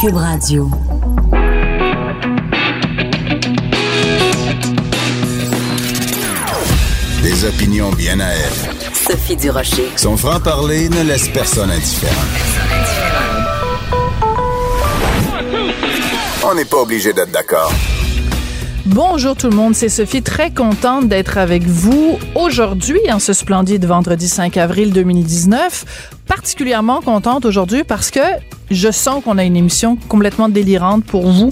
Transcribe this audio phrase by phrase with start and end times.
[0.00, 0.70] Cube Radio.
[7.22, 8.94] Des opinions bien à elle.
[8.94, 9.90] Sophie Durocher.
[9.96, 12.14] Son franc-parler ne laisse personne indifférent.
[16.50, 17.70] On n'est pas obligé d'être d'accord.
[18.86, 23.84] Bonjour tout le monde, c'est Sophie, très contente d'être avec vous aujourd'hui en ce splendide
[23.84, 26.19] vendredi 5 avril 2019.
[26.30, 28.20] Particulièrement contente aujourd'hui parce que
[28.70, 31.50] je sens qu'on a une émission complètement délirante pour vous,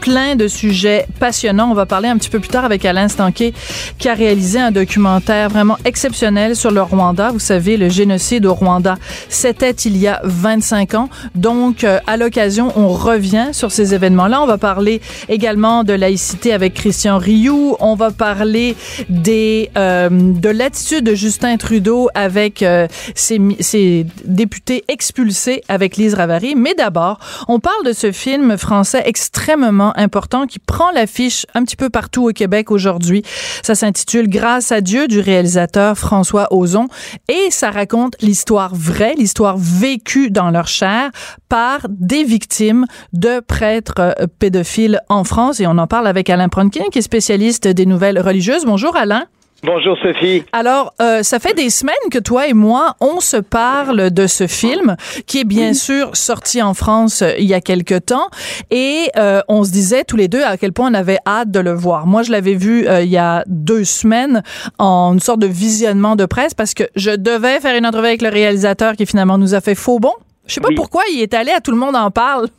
[0.00, 1.70] plein de sujets passionnants.
[1.70, 3.52] On va parler un petit peu plus tard avec Alain Stanquet
[3.98, 7.30] qui a réalisé un documentaire vraiment exceptionnel sur le Rwanda.
[7.30, 8.96] Vous savez, le génocide au Rwanda,
[9.28, 11.08] c'était il y a 25 ans.
[11.34, 14.42] Donc, euh, à l'occasion, on revient sur ces événements-là.
[14.42, 17.76] On va parler également de laïcité avec Christian Rioux.
[17.80, 18.76] On va parler
[19.08, 26.14] des euh, de l'attitude de Justin Trudeau avec euh, ses, ses députés expulsés avec Lise
[26.14, 26.54] Ravary.
[26.54, 31.76] Mais d'abord, on parle de ce film français extrêmement important qui prend l'affiche un petit
[31.76, 33.22] peu partout au Québec aujourd'hui.
[33.62, 36.88] Ça s'intitule Grâce à Dieu du réalisateur François Ozon
[37.28, 41.10] et ça raconte l'histoire vraie, l'histoire vécue dans leur chair
[41.48, 45.60] par des victimes de prêtres euh, pédophiles en France.
[45.60, 48.64] Et on en parle avec Alain Pronkin, qui est spécialiste des nouvelles religieuses.
[48.64, 49.26] Bonjour Alain.
[49.64, 50.44] Bonjour Sophie.
[50.52, 54.46] Alors, euh, ça fait des semaines que toi et moi, on se parle de ce
[54.46, 58.28] film qui est bien sûr sorti en France euh, il y a quelque temps
[58.70, 61.58] et euh, on se disait tous les deux à quel point on avait hâte de
[61.58, 62.06] le voir.
[62.06, 64.44] Moi, je l'avais vu euh, il y a deux semaines
[64.78, 68.22] en une sorte de visionnement de presse parce que je devais faire une entrevue avec
[68.22, 70.12] le réalisateur qui finalement nous a fait faux bon.
[70.48, 70.74] Je sais pas Oui.
[70.74, 72.48] pourquoi il est allé à tout le monde en parle.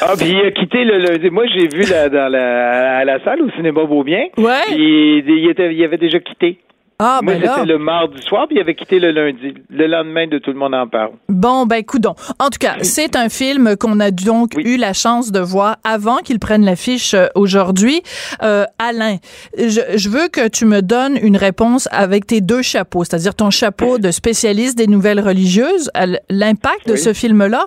[0.00, 0.98] Ah, puis il a quitté le.
[1.18, 4.24] le- moi, j'ai vu la, dans la, à la salle au cinéma Beaubien.
[4.36, 4.60] Ouais.
[4.70, 6.58] Il, il, était, il avait déjà quitté.
[7.00, 7.54] Ah moi, ben là.
[7.54, 9.54] c'était le mardi soir, puis il avait quitté le lundi.
[9.70, 11.12] Le lendemain de Tout le monde en parle.
[11.28, 12.14] Bon, ben, coudon.
[12.40, 14.64] En tout cas, c'est un film qu'on a donc Oui.
[14.64, 18.02] eu la chance de voir avant qu'il prenne l'affiche euh, aujourd'hui.
[18.42, 19.18] Euh, Alain,
[19.56, 23.50] je, je veux que tu me donnes une réponse avec tes deux chapeaux, c'est-à-dire ton
[23.50, 27.66] chapeau de spécialiste des nouvelles religieuses, à l'impact de ce film-là,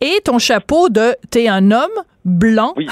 [0.00, 1.90] et ton chapeau de t'es un homme
[2.24, 2.86] blanc Oui.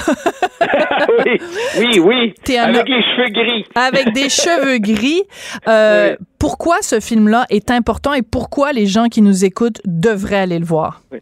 [1.25, 1.39] oui,
[1.79, 2.57] oui, oui.
[2.57, 3.65] Avec les cheveux gris.
[3.75, 5.23] avec des cheveux gris.
[5.67, 6.25] Euh, Oui.
[6.41, 10.65] Pourquoi ce film-là est important et pourquoi les gens qui nous écoutent devraient aller le
[10.65, 11.01] voir?
[11.11, 11.19] Oui.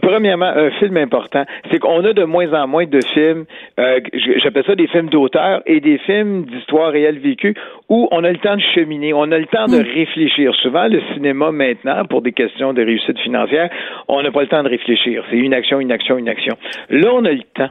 [0.00, 3.44] Premièrement, un film important, c'est qu'on a de moins en moins de films,
[3.80, 3.98] euh,
[4.40, 7.56] j'appelle ça des films d'auteur et des films d'histoire réelle vécue
[7.88, 10.54] où on a le temps de cheminer, on a le temps de réfléchir.
[10.54, 13.68] Souvent, le cinéma maintenant, pour des questions de réussite financière,
[14.06, 15.24] on n'a pas le temps de réfléchir.
[15.30, 16.56] C'est une action, une action, une action.
[16.88, 17.70] Là, on a le temps.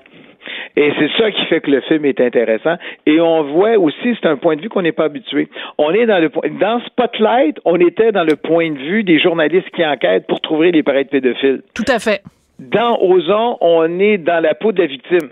[0.76, 2.76] Et c'est ça qui fait que le film est intéressant.
[3.06, 5.48] Et on voit aussi, c'est un point de vue qu'on n'est pas habitué.
[5.78, 9.20] On est dans le point, dans Spotlight, on était dans le point de vue des
[9.20, 11.62] journalistes qui enquêtent pour trouver les pareils pédophiles.
[11.74, 12.22] Tout à fait.
[12.60, 15.30] Dans Ozon, on est dans la peau de la victime.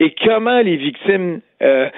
[0.00, 1.88] Et comment les victimes euh,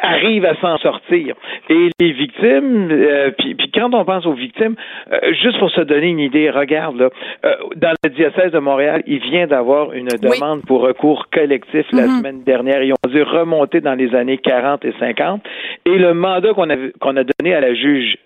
[0.00, 1.34] arrivent à s'en sortir.
[1.68, 4.74] Et les victimes, euh, puis, puis quand on pense aux victimes,
[5.12, 7.08] euh, juste pour se donner une idée, regarde là,
[7.44, 12.02] euh, dans le diocèse de Montréal, il vient d'avoir une demande pour recours collectif la
[12.06, 12.18] Mhm.
[12.18, 12.82] semaine dernière.
[12.82, 15.42] Ils ont dû remonter dans les années 40 et 50.
[15.86, 18.16] Et le mandat qu'on a, qu'on a donné à la juge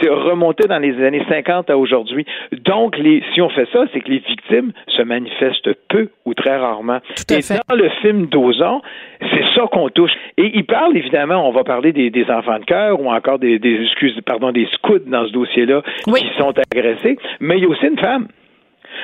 [0.00, 2.24] C'est remonter dans les années 50 à aujourd'hui.
[2.52, 6.56] Donc, les, si on fait ça, c'est que les victimes se manifestent peu ou très
[6.56, 7.00] rarement.
[7.16, 7.60] Tout à et fait.
[7.68, 8.80] dans le film d'Ozon,
[9.20, 10.12] c'est ça qu'on touche.
[10.36, 13.58] Et il parle évidemment, on va parler des, des enfants de cœur ou encore des,
[13.58, 16.20] des excuses, pardon, des scouts dans ce dossier-là Oui.
[16.20, 18.28] qui sont agressés, mais il y a aussi une femme.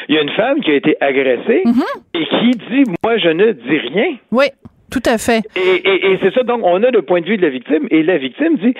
[0.08, 2.20] Il y a une femme qui a été agressée Mm-hmm.
[2.20, 4.16] et qui dit moi je ne dis rien.
[4.30, 4.46] Oui,
[4.92, 5.40] tout à fait.
[5.56, 7.86] Et, et- et c'est ça, donc on a le point de vue de la victime,
[7.90, 8.74] et la victime dit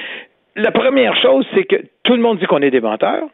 [0.58, 3.28] la première chose, c'est que tout le monde dit qu'on est des menteurs.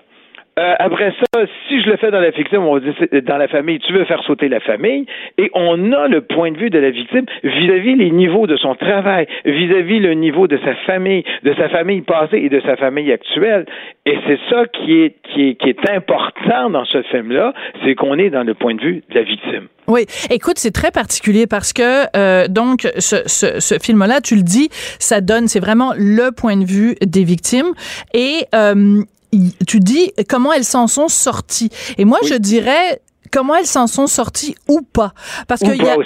[0.59, 3.49] Euh, après ça, si je le fais dans la fiction, on dit c'est- dans la
[3.49, 5.05] famille, tu veux faire sauter la famille,
[5.37, 8.75] et on a le point de vue de la victime vis-à-vis les niveaux de son
[8.77, 13.11] travail, vis-à-vis le niveau de sa famille, de sa famille passée et de sa famille
[13.11, 13.67] actuelle.
[14.07, 17.53] Et c'est ça qui est, qui est, qui est important dans ce film-là,
[17.83, 19.67] c'est qu'on est dans le point de vue de la victime.
[19.87, 24.43] Oui, écoute, c'est très particulier parce que euh, donc ce, ce, ce film-là, tu le
[24.43, 24.69] dis,
[24.99, 27.73] ça donne, c'est vraiment le point de vue des victimes
[28.15, 29.03] et euh,
[29.67, 31.71] tu dis comment elles s'en sont sorties.
[31.99, 32.29] Et moi, Oui.
[32.31, 33.01] je dirais
[33.33, 35.13] comment elles s'en sont sorties ou pas.
[35.49, 35.97] Parce qu'il y, a-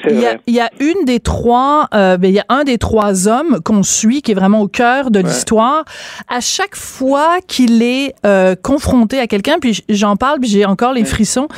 [0.46, 3.60] y, a- y une des trois, euh, ben, il y a un des trois hommes
[3.62, 5.84] qu'on suit qui est vraiment au cœur de l'histoire.
[6.28, 10.94] À chaque fois qu'il est euh, confronté à quelqu'un, puis j'en parle, puis j'ai encore
[10.94, 11.48] les frissons.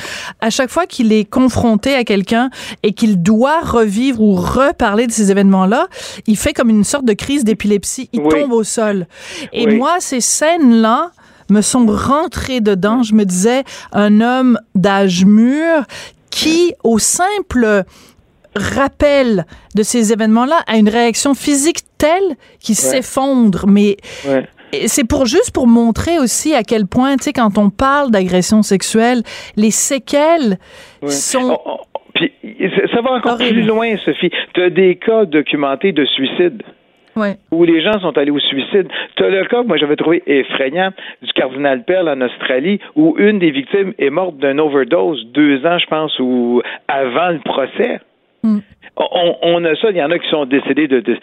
[0.40, 2.50] À chaque fois qu'il est confronté à quelqu'un
[2.82, 5.87] et qu'il doit revivre ou reparler de ces événements-là,
[6.26, 8.08] il fait comme une sorte de crise d'épilepsie.
[8.12, 8.28] Il Oui.
[8.40, 9.06] tombe au sol.
[9.52, 9.76] Et Oui.
[9.76, 11.12] moi, ces scènes-là
[11.52, 13.02] me sont rentrées dedans.
[13.02, 15.85] Je me disais, un homme d'âge mûr
[16.31, 17.85] qui, au simple
[18.56, 19.44] rappel
[19.75, 23.67] de ces événements-là, a une réaction physique telle qu'il s'effondre.
[23.69, 24.47] Mais Ouais.
[24.87, 28.62] c'est pour juste pour montrer aussi à quel point, tu sais, quand on parle d'agression
[28.62, 29.23] sexuelle,
[29.56, 30.58] les séquelles
[31.06, 32.32] sont Oh, oh, Puis
[32.76, 33.53] ça- ça va encore Horrible.
[33.53, 34.31] plus loin, Sophie.
[34.55, 36.62] Tu as des cas documentés de suicide.
[37.16, 37.34] Ouais.
[37.50, 38.88] où les gens sont allés au suicide.
[39.16, 40.90] Tu as le cas que moi j'avais trouvé effrayant
[41.22, 45.78] du cardinal Pell en Australie où une des victimes est morte d'une overdose deux ans,
[45.78, 48.00] je pense, ou avant le procès.
[48.42, 48.58] Mm.
[48.96, 51.16] On, on a ça, il y en a qui sont décédés de, de,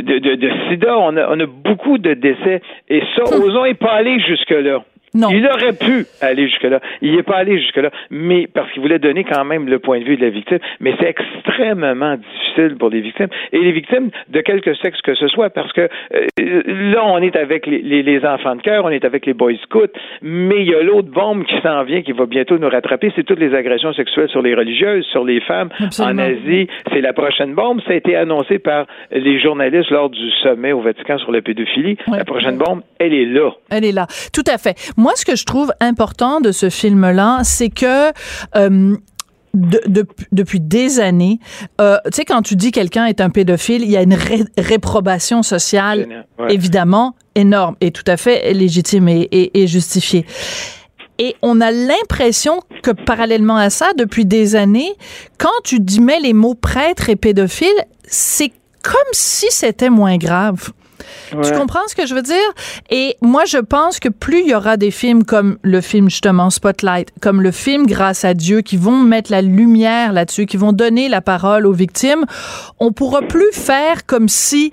[0.00, 3.92] de, de- sida, on a, on a beaucoup de décès, et ça, osons n'est pas
[3.92, 4.82] aller jusque-là.
[5.14, 5.28] Non.
[5.30, 6.80] Il aurait pu aller jusque-là.
[7.02, 10.04] Il n'est pas allé jusque-là, mais parce qu'il voulait donner quand même le point de
[10.04, 10.58] vue de la victime.
[10.80, 13.28] Mais c'est extrêmement difficile pour les victimes.
[13.52, 17.36] Et les victimes de quelque sexe que ce soit, parce que euh, là, on est
[17.36, 19.86] avec les, les- les enfants de cœur, on est avec les boys scouts,
[20.22, 23.24] mais il y a l'autre bombe qui s'en vient, qui va bientôt nous rattraper, c'est
[23.24, 26.22] toutes les agressions sexuelles sur les religieuses, sur les femmes Absolument.
[26.22, 26.68] en Asie.
[26.92, 27.80] C'est la prochaine bombe.
[27.86, 31.96] Ça a été annoncé par les journalistes lors du sommet au Vatican sur la pédophilie.
[32.08, 32.18] Ouais.
[32.18, 33.50] La prochaine bombe, elle est là.
[33.70, 34.06] Elle est là.
[34.32, 34.74] Tout à fait.
[35.02, 38.10] Moi, ce que je trouve important de ce film-là, c'est que
[38.56, 38.96] euh,
[39.54, 41.38] de- de- depuis des années,
[41.80, 44.44] euh, tu sais, quand tu dis quelqu'un est un pédophile, il y a une ré-
[44.56, 46.00] réprobation sociale.
[46.38, 46.54] Ouais.
[46.54, 50.24] évidemment, énorme et tout à fait légitime et, et- et justifiée.
[51.18, 54.92] Et on a l'impression que parallèlement à ça, depuis des années,
[55.38, 57.68] quand tu dis mets les mots prêtre et pédophile,
[58.06, 58.50] c'est
[58.82, 60.70] comme si c'était moins grave.
[61.30, 62.36] Tu comprends ce que je veux dire?
[62.90, 66.50] Et moi, je pense que plus il y aura des films comme le film justement
[66.50, 70.72] Spotlight, comme le film Grâce à Dieu, qui vont mettre la lumière là-dessus, qui vont
[70.72, 72.24] donner la parole aux victimes,
[72.78, 74.72] on pourra plus faire comme si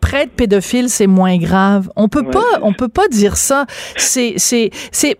[0.00, 1.90] prêtre pédophile c'est moins grave.
[1.96, 3.66] On peut Ouais, pas, on peut pas dire ça.
[3.96, 5.18] C'est, c'est, c'est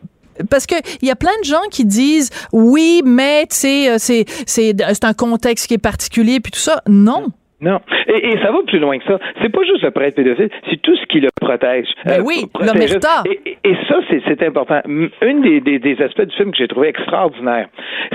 [0.50, 4.25] parce que il y a plein de gens qui disent oui, mais euh, c'est, c'est,
[4.47, 6.82] c'est un contexte qui est particulier puis tout ça.
[6.88, 7.29] Non.
[7.60, 7.81] Non.
[8.06, 9.19] Et, et ça va plus loin que ça.
[9.43, 11.88] C'est pas juste le prêtre pédophile, c'est tout ce qui le protège.
[12.05, 12.72] Ben oui, protège.
[12.72, 13.22] l'omerta.
[13.26, 14.81] Et, et- ça, c'est, important.
[14.87, 17.69] Une des, des, des aspects du film que j'ai trouvé extraordinaire,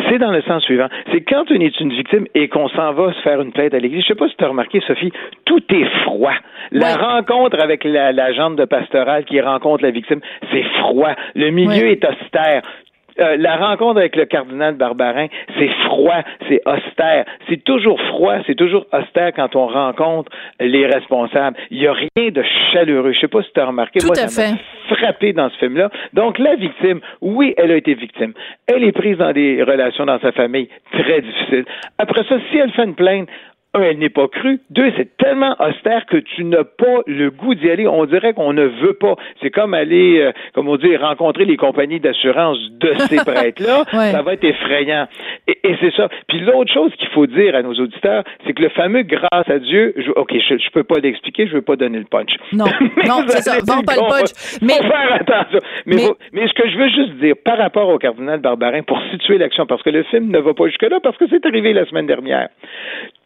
[0.09, 0.87] c'est dans le sens suivant.
[1.11, 3.79] C'est quand on est une victime et qu'on s'en va se faire une plainte à
[3.79, 4.03] l'église.
[4.03, 5.11] Je sais pas si tu as remarqué, Sophie,
[5.45, 6.33] tout est froid.
[6.71, 6.93] La Ouais.
[7.01, 11.11] rencontre avec la, la de pastoral qui rencontre la victime, c'est froid.
[11.35, 11.91] Le milieu Ouais.
[11.93, 12.61] est austère.
[13.19, 15.27] Euh, la rencontre avec le cardinal Barbarin,
[15.57, 17.25] c'est froid, c'est austère.
[17.49, 21.57] C'est toujours froid, c'est toujours austère quand on rencontre les responsables.
[21.71, 23.13] Il n'y a rien de chaleureux.
[23.13, 23.99] Je sais pas si tu as remarqué.
[23.99, 25.89] Tout Moi, à ça m'a frappé dans ce film-là.
[26.13, 28.33] Donc, la victime, oui, elle a été victime.
[28.67, 31.65] Elle est prise dans des relations dans sa famille très difficiles.
[31.97, 33.29] Après ça, si elle fait une plainte,
[33.73, 34.59] un, elle n'est pas crue.
[34.69, 37.87] Deux, c'est tellement austère que tu n'as pas le goût d'y aller.
[37.87, 39.15] On dirait qu'on ne veut pas.
[39.41, 43.83] C'est comme aller, euh, comme on dit, rencontrer les compagnies d'assurance de ces prêtres-là.
[43.93, 44.11] Ouais.
[44.11, 45.07] Ça va être effrayant.
[45.47, 46.07] Et, et c'est ça.
[46.27, 49.59] Puis l'autre chose qu'il faut dire à nos auditeurs, c'est que le fameux grâce à
[49.59, 52.31] Dieu, je, OK, je, je peux pas l'expliquer, je veux pas donner le punch.
[52.51, 52.65] Non,
[53.07, 53.57] non, c'est ça.
[53.65, 54.59] Vends pas le punch.
[54.61, 55.59] Mais- Faut faire attention.
[55.85, 58.83] Mais, Mais- faut- mais ce que je veux juste dire par rapport au cardinal Barbarin,
[58.83, 61.73] pour situer l'action, parce que le film ne va pas jusque-là, parce que c'est arrivé
[61.73, 62.49] la semaine dernière.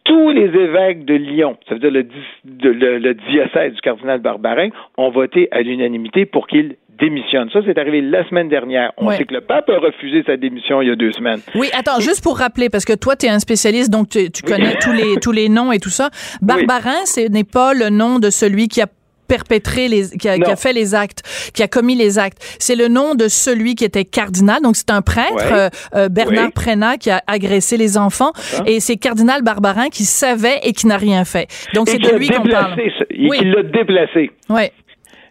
[0.08, 2.12] Tous les évêques de Lyon, ça veut dire le, dis-
[2.44, 7.48] de- le- le diocèse du cardinal Barbarin, ont voté à l'unanimité pour qu'il démissionne.
[7.52, 8.92] Ça, c'est arrivé la semaine dernière.
[8.96, 9.16] On Ouais.
[9.16, 11.38] sait que le pape a refusé sa démission il y a deux semaines.
[11.54, 14.42] Oui, attends, juste pour rappeler, parce que toi, tu es un spécialiste, donc tu, tu
[14.42, 16.10] connais tous les, tous les noms et tout ça.
[16.42, 18.86] Barbarin, ce n'est pas le nom de celui qui a
[19.28, 20.46] perpétré les qui a, Non.
[20.46, 21.22] qui a fait les actes
[21.54, 24.90] qui a commis les actes c'est le nom de celui qui était cardinal donc c'est
[24.90, 25.52] un prêtre Ouais.
[25.52, 26.52] euh, euh, Bernard Oui.
[26.52, 28.32] Prénat qui a agressé les enfants
[28.66, 32.16] et c'est cardinal Barbarin qui savait et qui n'a rien fait donc c'est qui de
[32.16, 32.80] lui qu'on parle.
[32.80, 33.38] Et Oui.
[33.38, 34.30] qui l'a déplacé.
[34.48, 34.72] ouais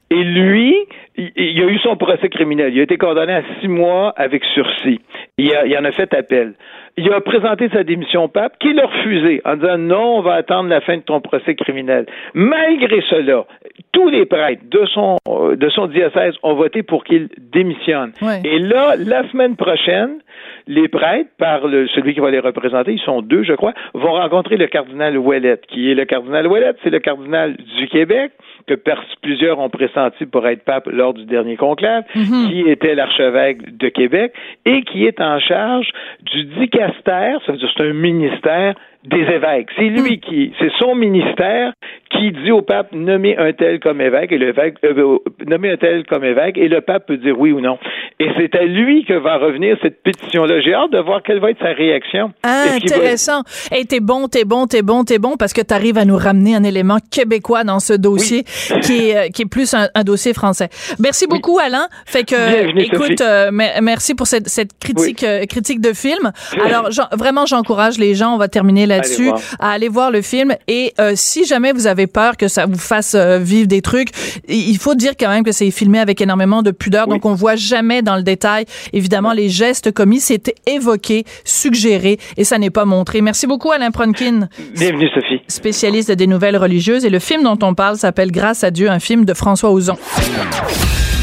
[0.09, 0.73] Et lui,
[1.17, 2.73] il, a eu son procès criminel.
[2.73, 5.01] Il a été condamné à six mois avec sursis.
[5.37, 6.53] Il, a- il en a fait appel.
[6.95, 10.35] Il a présenté sa démission au pape, qui l'a refusé en disant non, on va
[10.35, 12.05] attendre la fin de ton procès criminel.
[12.33, 13.45] Malgré cela,
[13.91, 18.13] tous les prêtres de son, euh, de son diocèse ont voté pour qu'il démissionne.
[18.21, 18.41] Ouais.
[18.45, 20.19] Et là, la semaine prochaine,
[20.67, 24.13] les prêtres, par le, celui qui va les représenter, ils sont deux, je crois, vont
[24.13, 25.59] rencontrer le cardinal Ouellet.
[25.67, 26.73] Qui est le cardinal Ouellet?
[26.83, 28.31] C'est le cardinal du Québec,
[28.67, 28.73] que
[29.21, 32.49] plusieurs ont pressenti pour être pape lors du dernier conclave, Mhm.
[32.49, 34.33] qui était l'archevêque de Québec
[34.65, 35.89] et qui est en charge
[36.21, 39.67] du dicastère, ça veut dire c'est un ministère des évêques.
[39.77, 40.19] C'est lui Hmm.
[40.29, 41.73] qui, c'est son ministère
[42.09, 45.77] qui dit au pape nommer un tel comme évêque et le évêque euh, nommer un
[45.77, 47.77] tel comme évêque et le pape peut dire oui ou non.
[48.19, 50.59] Et c'est à lui que va revenir cette pétition-là.
[50.61, 52.31] J'ai hâte de voir quelle va être sa réaction.
[52.43, 53.41] Va- Intéressant.
[53.71, 56.55] Hey, t'es bon, t'es bon, t'es bon, t'es bon, parce que t'arrives à nous ramener
[56.55, 58.43] un élément québécois dans ce dossier
[58.81, 60.69] qui, est, euh, qui est plus un, un dossier français.
[60.99, 61.87] Merci beaucoup, Alain.
[62.05, 66.31] Fait que, Bienvenue, écoute, euh, mer- merci pour cette, cette critique, euh, critique de film.
[66.65, 70.55] Alors, vraiment, j'encourage les gens, on va terminer là-dessus, à aller voir le film.
[70.67, 74.09] Et euh, si jamais vous avez peur que ça vous fasse euh, vivre des trucs,
[74.47, 77.55] il faut dire quand même que c'est filmé avec énormément de pudeur, donc on voit
[77.55, 80.19] jamais dans le détail, évidemment, les gestes commis.
[80.19, 83.21] C'était évoqué, suggéré, et ça n'est pas montré.
[83.21, 85.41] Merci beaucoup, Alain Pronkin, Bienvenue, Sophie.
[85.47, 87.05] spécialiste des nouvelles religieuses.
[87.05, 89.97] Et le film dont on parle s'appelle Grâce à Dieu, un film de François Ozon.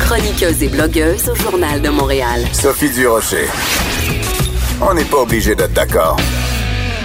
[0.01, 2.43] Chroniqueuse et blogueuse au Journal de Montréal.
[2.53, 3.47] Sophie Durocher.
[4.81, 6.17] On n'est pas obligé d'être d'accord.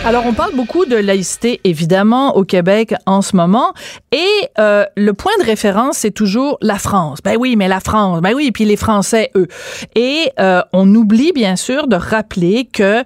[0.06, 3.74] Alors, on parle beaucoup de laïcité, évidemment, au Québec en ce moment.
[4.12, 4.26] Et
[4.58, 7.20] euh, le point de référence, c'est toujours la France.
[7.24, 8.22] Ben oui, mais la France.
[8.22, 9.48] Ben oui, et puis les Français, eux.
[9.96, 13.04] Et euh, on oublie, bien sûr, de rappeler que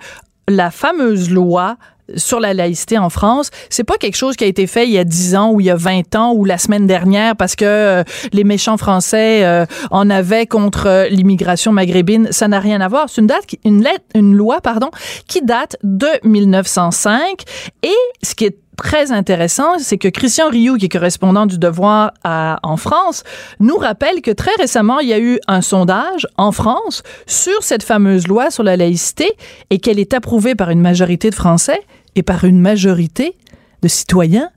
[0.48, 1.78] la fameuse loi
[2.16, 4.98] sur la laïcité en France, c'est pas quelque chose qui a été fait il y
[4.98, 7.66] a 10 ans ou il y a 20 ans ou la semaine dernière parce que
[7.66, 12.88] euh, les méchants français euh, en avaient contre euh, l'immigration maghrébine, ça n'a rien à
[12.88, 14.90] voir, c'est une date qui- une lettre une loi pardon
[15.28, 17.44] qui date de 1905
[17.84, 17.90] et
[18.24, 22.78] ce qui est très intéressant, c'est que Christian Rioux, qui est correspondant du Devoir en
[22.78, 23.24] France,
[23.60, 27.84] nous rappelle que très récemment, il y a eu un sondage en France sur cette
[27.84, 29.32] fameuse loi sur la laïcité
[29.70, 31.82] et qu'elle est approuvée par une majorité de Français
[32.16, 33.36] et par une majorité
[33.82, 34.50] de citoyens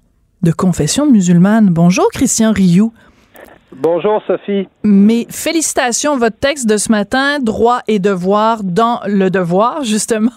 [0.43, 1.71] de confession musulmane.
[1.71, 2.93] Bonjour Christian Rioux.
[3.79, 4.69] Bonjour Sophie.
[4.85, 10.31] Mes félicitations, votre texte de ce matin, droit et devoir dans le devoir, justement,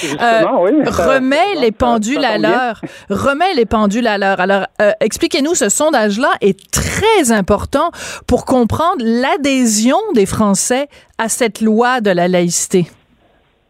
[0.00, 0.70] Justement, oui.
[0.86, 2.80] ça- remet ça- les pendules ça à l'heure.
[3.10, 4.40] Remet les pendules à l'heure.
[4.40, 7.90] Alors, euh, expliquez-nous, ce sondage-là est très important
[8.26, 10.88] pour comprendre l'adhésion des Français
[11.18, 12.86] à cette loi de la laïcité.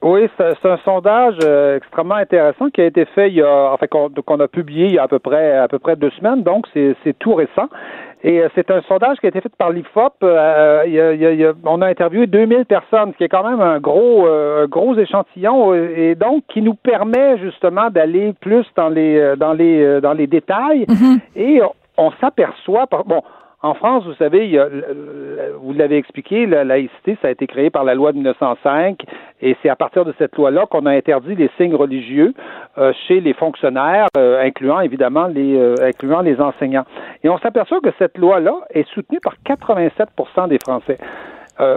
[0.02, 3.86] Oui, c'est un sondage euh, extrêmement intéressant qui a été fait il y a, enfin
[3.88, 6.66] qu'on a publié il y a à peu près à peu près deux semaines, donc
[6.74, 7.68] c'est tout récent.
[8.28, 10.14] Et euh, c'est un sondage qui a été fait par l'IFOP.
[10.24, 13.12] Euh, il y a- il y a- il y a- on a interviewé 2000 personnes,
[13.12, 16.74] ce qui est quand même un gros euh, gros échantillon, euh, et donc qui nous
[16.74, 20.86] permet justement d'aller plus dans les euh, dans les euh, dans les détails.
[21.36, 21.72] Et on,
[22.08, 23.22] on s'aperçoit, bon.
[23.66, 24.68] En France, vous savez, il y a,
[25.60, 29.02] vous l'avez expliqué, la laïcité, ça a été créé par la loi de 1905,
[29.42, 32.32] et c'est à partir de cette loi-là qu'on a interdit les signes religieux
[32.78, 36.84] euh, chez les fonctionnaires, euh, incluant évidemment les, euh, incluant les enseignants.
[37.24, 40.98] Et on s'aperçoit que cette loi-là est soutenue par 87% des Français.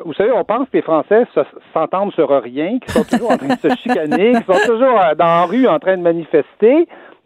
[0.03, 1.39] Vous savez, on pense que les Français se-
[1.73, 5.25] s'entendent sur rien, qu'ils sont toujours en train de se chicaner, qu'ils sont toujours dans
[5.25, 6.85] la rue en train de manifester.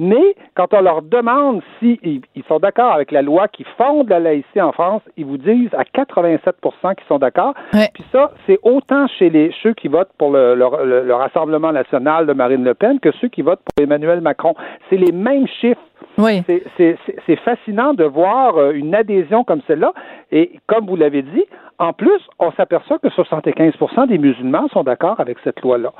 [0.09, 4.19] Mais quand on leur demande s'ils ils sont d'accord avec la loi qui fonde la
[4.19, 7.53] laïcité en France, ils vous disent à 87% qu'ils sont d'accord.
[7.73, 7.89] Ouais.
[7.93, 11.71] Puis ça, c'est autant chez les ceux qui votent pour le, le- le- le Rassemblement
[11.71, 14.55] national de Marine Le Pen que ceux qui votent pour Emmanuel Macron.
[14.89, 15.81] C'est les mêmes chiffres.
[16.17, 16.43] Oui.
[16.77, 19.93] C'est fascinant de voir euh, une adhésion comme celle-là.
[20.31, 21.45] Et comme vous l'avez dit,
[21.79, 25.91] en plus, on s'aperçoit que 75% des musulmans sont d'accord avec cette loi-là.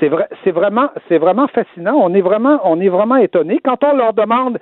[0.00, 1.94] C'est vrai, c'est vraiment, c'est vraiment fascinant.
[1.96, 4.58] On est vraiment, on est vraiment étonné quand on leur demande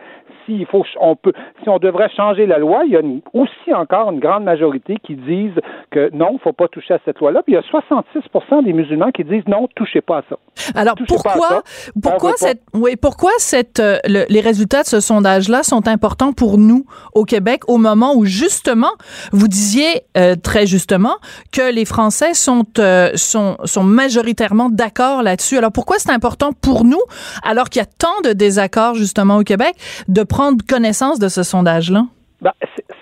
[0.47, 2.83] s'il faut, on peut, si on devrait changer la loi.
[2.85, 5.59] Il y a une- aussi encore une grande majorité qui disent
[5.90, 7.42] que non, il faut pas toucher à cette loi-là.
[7.42, 10.37] Puis il y a 66% des musulmans qui disent non, touchez pas à ça.
[10.78, 11.62] Alors Touchez pourquoi ça.
[12.02, 16.33] pourquoi cette oui pourquoi cette euh, le- les résultats de ce sondage là sont importants
[16.33, 18.92] pour nous au Québec au moment où justement
[19.33, 21.16] vous disiez euh, très justement
[21.52, 25.56] que les Français sont euh, sont sont majoritairement d'accord là-dessus.
[25.59, 27.02] Alors pourquoi c'est important pour nous
[27.42, 29.75] alors qu'il y a tant de désaccords justement au Québec
[30.09, 32.02] de prendre connaissance de ce sondage là
[32.42, 32.52] Ben,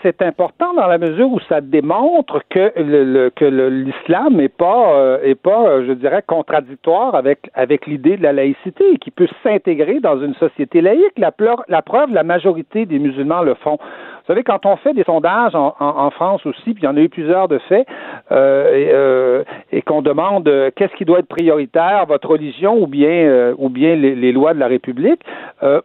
[0.02, 5.18] c'est- important dans la mesure où ça démontre que le, que l'islam n'est pas euh,
[5.22, 9.28] est pas euh, je dirais contradictoire avec avec l'idée de la laïcité et qui peut
[9.42, 11.16] s'intégrer dans une société laïque.
[11.18, 13.78] La preuve, la majorité des musulmans le font.
[14.22, 16.96] Vous savez, quand on fait des sondages en, en- France aussi, puis il y en
[16.96, 17.86] a eu plusieurs de faits,
[18.30, 22.86] euh, et, euh, et qu'on demande euh, qu'est-ce qui doit être prioritaire, votre religion ou
[22.86, 25.22] bien ou bien les, les lois de la République,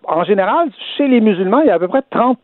[0.08, 2.38] en général, chez les musulmans, il y a à peu près 30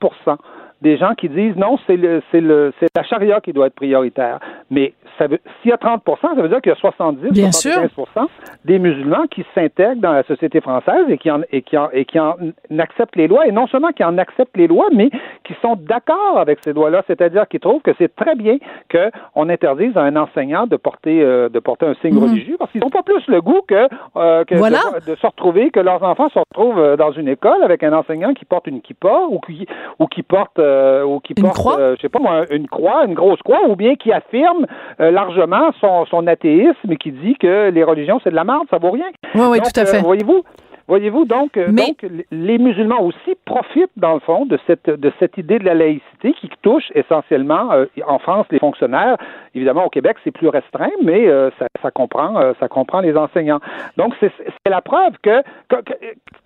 [0.83, 3.75] des gens qui disent non, c'est le, c'est le, c'est la charia qui doit être
[3.75, 4.39] prioritaire.
[4.69, 7.51] Mais ça veut, s'il y a 30% ça veut dire qu'il y a 70, Bien
[7.51, 8.27] 75
[8.65, 12.05] des musulmans qui s'intègrent dans la société française et qui en, et qui en, et
[12.05, 12.33] qui en
[12.79, 15.09] acceptent les lois, et non seulement qui en acceptent les lois, mais
[15.45, 18.57] qui sont d'accord avec ces lois-là, c'est-à-dire qui trouvent que c'est très bien
[18.91, 22.23] qu'on interdise à un enseignant de porter, euh, de porter un signe Mhm.
[22.23, 23.87] religieux, parce qu'ils n'ont pas plus le goût que,
[24.17, 24.79] euh, que Voilà.
[25.05, 27.93] de, de se retrouver, que leurs enfants se retrouvent euh, dans une école avec un
[27.93, 29.65] enseignant qui porte une kippa ou qui,
[29.99, 30.72] ou qui porte, euh,
[31.05, 31.79] ou qui Une porte, croix?
[31.79, 34.65] euh, je sais pas moi, une croix, une grosse croix, ou bien qui affirme
[34.99, 38.67] euh, largement son, son athéisme et qui dit que les religions c'est de la merde,
[38.69, 39.07] ça vaut rien.
[39.35, 40.01] Oui, oui, Donc, tout à euh, fait.
[40.01, 40.43] voyez-vous,
[40.87, 45.11] voyez-vous donc, euh, Mais- donc les musulmans aussi profitent dans le fond de cette de
[45.19, 49.17] cette idée de la laïcité qui touche essentiellement euh, en France les fonctionnaires.
[49.55, 53.15] Évidemment au Québec c'est plus restreint, mais euh, ça, ça comprend euh, ça comprend les
[53.15, 53.59] enseignants.
[53.97, 55.93] Donc c'est c'est la preuve que, que- que-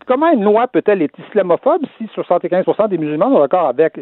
[0.08, 3.94] comment une loi peut-elle être islamophobe si 75% des musulmans sont d'accord avec?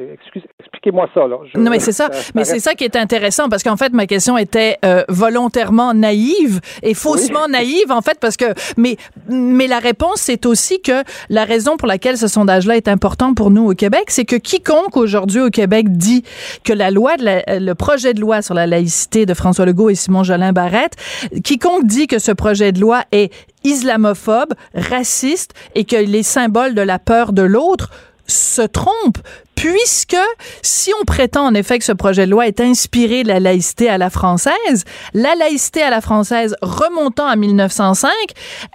[0.60, 1.38] Expliquez-moi ça là.
[1.54, 2.10] Je- Non, mais c'est ça.
[2.36, 6.60] Mais c'est ça qui est intéressant parce qu'en fait, ma question était euh, volontairement naïve
[6.84, 8.46] et faussement naïve, en fait, parce que,
[8.78, 8.98] mais,
[9.30, 13.52] mais la réponse, c'est aussi que la raison pour laquelle ce sondage-là est important pour
[13.52, 16.24] nous au Québec, c'est que quiconque aujourd'hui au Québec dit
[16.64, 19.90] que la loi, de la- le projet de loi sur la laïcité de François Legault
[19.90, 20.96] et Simon Jolin Barrette,
[21.44, 23.32] quiconque dit que ce projet de loi est
[23.66, 27.90] islamophobe, raciste et que les symboles de la peur de l'autre
[28.28, 29.18] se trompe,
[29.56, 30.18] puisque
[30.62, 33.90] si on prétend en effet que ce projet de loi est inspiré de la laïcité
[33.90, 38.12] à la française, la laïcité à la française remontant à 1905,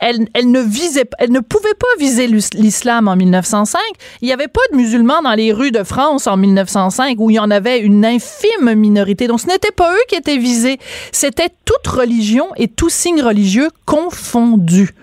[0.01, 3.79] elle, elle ne visait, elle ne pouvait pas viser l'is- l'islam en 1905.
[4.23, 7.35] Il n'y avait pas de musulmans dans les rues de France en 1905 où il
[7.35, 9.27] y en avait une infime minorité.
[9.27, 10.79] Donc ce n'était pas eux qui étaient visés,
[11.13, 14.95] c'était toute religion et tout signe religieux confondus.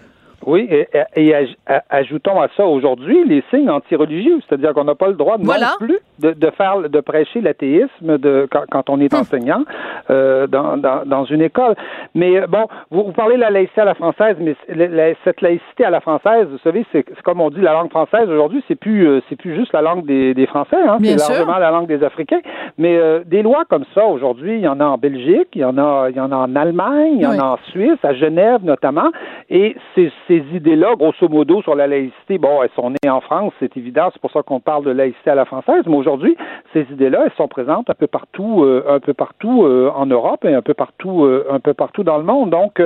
[0.48, 4.96] Oui, et, et aj- a- ajoutons à ça aujourd'hui les signes antireligieux, c'est-à-dire qu'on n'a
[4.96, 5.74] pas le droit Voilà.
[5.80, 9.20] non plus de, de faire de prêcher l'athéisme de quand, quand on est Hum.
[9.22, 9.64] enseignant
[10.10, 11.76] euh, dans, dans, dans une école.
[12.16, 14.88] Mais euh, bon, vous, vous parlez de la laïcité à la française, mais c'est- la-
[14.88, 17.90] la- cette laïcité à la française, vous savez, c'est c'est comme on dit la langue
[17.90, 21.16] française aujourd'hui, c'est plus euh, c'est plus juste la langue des, des Français, hein, c'est
[21.30, 22.40] largement la langue des Africains.
[22.78, 25.66] Mais euh, des lois comme ça aujourd'hui, il y en a en Belgique, il y
[25.66, 28.14] en a il y en a en Allemagne, il y en a en Suisse, à
[28.14, 29.12] Genève notamment,
[29.50, 33.54] et ces, ces idées-là, grosso modo, sur la laïcité, bon, elles sont nées en France,
[33.60, 36.36] c'est évident, c'est pour ça qu'on parle de laïcité à la française, mais aujourd'hui,
[36.74, 40.46] ces idées-là, elles sont présentes un peu partout, euh, un peu partout euh, en Europe
[40.46, 42.50] et un peu partout, euh, un peu partout dans le monde.
[42.50, 42.80] Donc,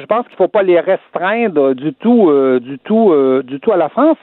[0.00, 3.88] je pense qu'il faut pas les restreindre du tout, du tout, du tout à la
[3.88, 4.18] France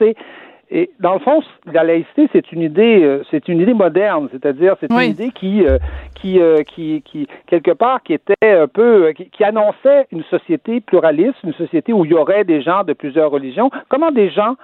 [0.70, 4.74] et dans le fond, la laïcité, c'est une idée, euh, c'est une idée moderne, c'est-à-dire
[4.80, 5.06] c'est Oui.
[5.06, 5.78] une idée qui, euh,
[6.16, 10.80] qui, euh, qui, qui, quelque part, qui était un peu, qui, qui annonçait une société
[10.80, 13.70] pluraliste, une société où il y aurait des gens de plusieurs religions.
[13.88, 14.56] Comment des gens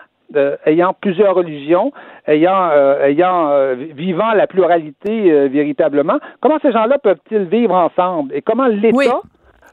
[0.65, 1.93] ayant plusieurs religions,
[2.27, 2.71] ayant,
[3.05, 8.35] ayant vivant la pluralité véritablement, comment ces gens-là peuvent-ils vivre ensemble?
[8.35, 9.07] Et comment l'État Oui,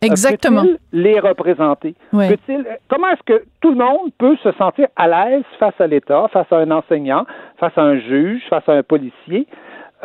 [0.02, 0.62] exactement.
[0.62, 1.96] peut-il les représenter?
[2.14, 2.28] Oui.
[2.30, 6.28] Peut-il, comment est-ce que tout le monde peut se sentir à l'aise face à l'État,
[6.30, 7.26] face à un enseignant,
[7.58, 9.48] face à un juge, face à un policier,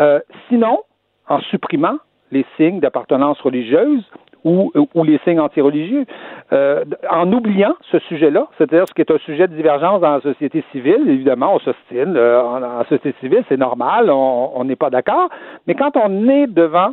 [0.00, 0.80] euh, sinon
[1.28, 1.98] en supprimant
[2.33, 4.04] les signes d'appartenance religieuse
[4.44, 6.04] ou, ou les signes antireligieux,
[6.52, 10.20] euh, en oubliant ce sujet-là, c'est-à-dire ce qui est un sujet de divergence dans la
[10.20, 14.76] société civile, évidemment, on s'ostine, euh, en, en société civile, c'est normal, on on n'est
[14.76, 15.30] pas d'accord,
[15.66, 16.92] mais quand on est devant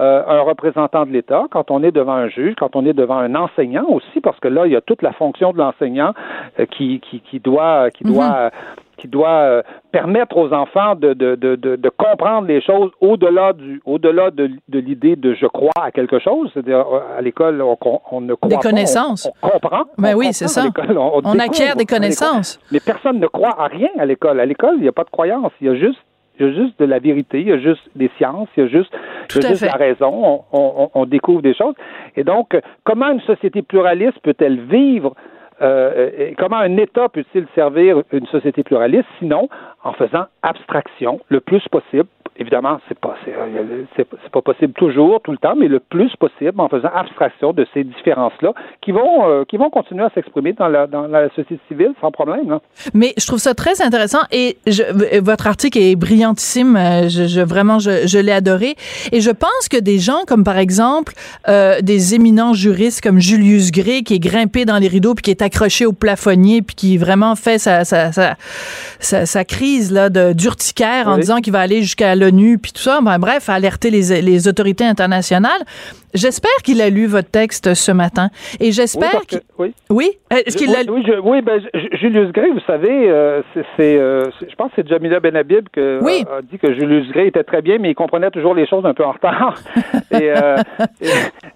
[0.00, 3.18] euh, un représentant de l'État, quand on est devant un juge, quand on est devant
[3.18, 6.12] un enseignant aussi, parce que là, il y a toute la fonction de l'enseignant
[6.58, 8.50] euh, qui, qui, qui doit, qui doit, euh,
[8.96, 13.80] qui doit euh, permettre aux enfants de, de, de, de, comprendre les choses au-delà du,
[13.84, 16.50] au-delà de, de l'idée de je crois à quelque chose.
[16.52, 16.84] C'est-à-dire
[17.16, 17.76] à l'école, on,
[18.10, 19.30] on ne croit Des pas, on- connaissances.
[19.42, 19.84] On, comprend.
[19.98, 20.62] Ben on oui, c'est ça.
[20.88, 22.58] On, On découvre acquiert des connaissances.
[22.72, 24.40] Mais personne ne croit à rien à l'école.
[24.40, 25.52] À l'école, il n'y a pas de croyance.
[25.60, 25.98] Il y a juste
[26.40, 28.66] il y a juste de la vérité, il y a juste des sciences, il y
[28.66, 28.90] a juste,
[29.28, 29.70] Tout il y a à juste fait.
[29.78, 30.10] la raison.
[30.52, 31.74] On, on- on découvre des choses.
[32.16, 35.14] Et donc, euh, comment une société pluraliste peut-elle vivre
[35.62, 39.48] euh, et comment un État peut-il servir une société pluraliste, sinon
[39.84, 42.06] en faisant abstraction le plus possible.
[42.40, 46.58] Évidemment, c'est pas c'est, euh, pas possible toujours, tout le temps, mais le plus possible
[46.58, 50.68] en faisant abstraction de ces différences-là qui vont euh, qui vont continuer à s'exprimer dans
[50.68, 52.48] la dans la société civile sans problème.
[52.48, 52.60] Là.
[52.94, 56.76] Mais je trouve ça très intéressant et je, euh, votre article est brillantissime.
[56.76, 58.74] euh, Je, je- vraiment, je, je l'ai adoré.
[59.12, 61.12] Et je pense que des gens comme par exemple
[61.48, 65.30] euh, des éminents juristes comme Julius Gray qui est grimpé dans les rideaux puis qui
[65.30, 68.36] est accroché au plafonnier puis qui vraiment fait sa sa, sa,
[68.98, 72.72] sa, sa crise là de d'urticaire en disant qu'il va aller jusqu'à le l'ONU, puis
[72.72, 73.00] tout ça.
[73.02, 75.60] Ben, bref, à alerter les, les autorités internationales.
[76.14, 78.30] J'espère qu'il a lu votre texte ce matin.
[78.58, 79.20] Et j'espère
[79.58, 79.72] oui.
[79.90, 80.10] Oui?
[80.30, 80.92] Est-ce qu'il oui, l'a...
[80.92, 81.60] oui, je- oui, ben,
[82.00, 83.42] Julius Gray, vous savez, euh,
[83.76, 86.24] c'est, euh, c'est- je pense que c'est Jamila Benhabib qui Oui.
[86.30, 88.94] a, dit que Julius Gray était très bien, mais il comprenait toujours les choses un
[88.94, 89.54] peu en retard.
[90.10, 90.56] et, euh,
[91.00, 91.08] et,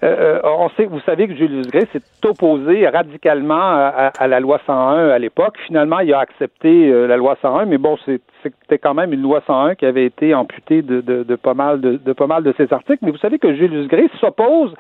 [0.03, 5.09] euh, on sait, vous savez que Julius Gray s'est opposé radicalement à, la loi 101
[5.09, 5.57] à l'époque.
[5.67, 7.97] Finalement, il a accepté euh, la loi 101, mais bon,
[8.43, 12.27] c'était quand même une loi 101 qui avait été amputée de, pas mal de, pas
[12.27, 12.99] mal de ses articles.
[13.03, 14.75] Mais vous savez que Julius Gray s'oppose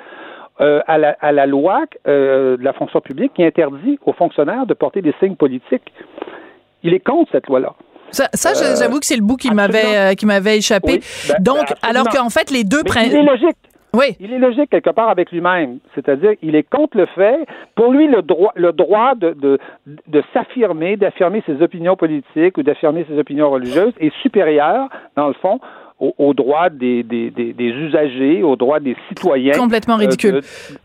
[0.61, 4.67] euh, à, la, à la loi euh, de la fonction publique qui interdit aux fonctionnaires
[4.67, 5.93] de porter des signes politiques.
[6.85, 7.75] Il est contre cette loi-là.
[8.15, 10.93] Ça, ça, je- j'avoue que c'est le bout qui Euh, m'avait euh, qui m'avait échappé.
[10.93, 12.83] Oui, ben, Donc, ben, alors qu'en fait, les deux...
[12.85, 13.57] Mais prin- il est logique.
[13.93, 14.17] Oui.
[14.19, 15.79] Il est logique quelque part avec lui-même.
[15.95, 17.39] C'est-à-dire, il est contre le fait.
[17.77, 22.65] Pour lui, le droit, le droit de, de, de s'affirmer, d'affirmer ses opinions politiques ou
[22.65, 25.61] d'affirmer ses opinions religieuses est supérieur, dans le fond,
[26.01, 29.53] au- aux droits des, des, des, des usagers, aux droits des citoyens.
[29.57, 30.41] Complètement euh, ridicule.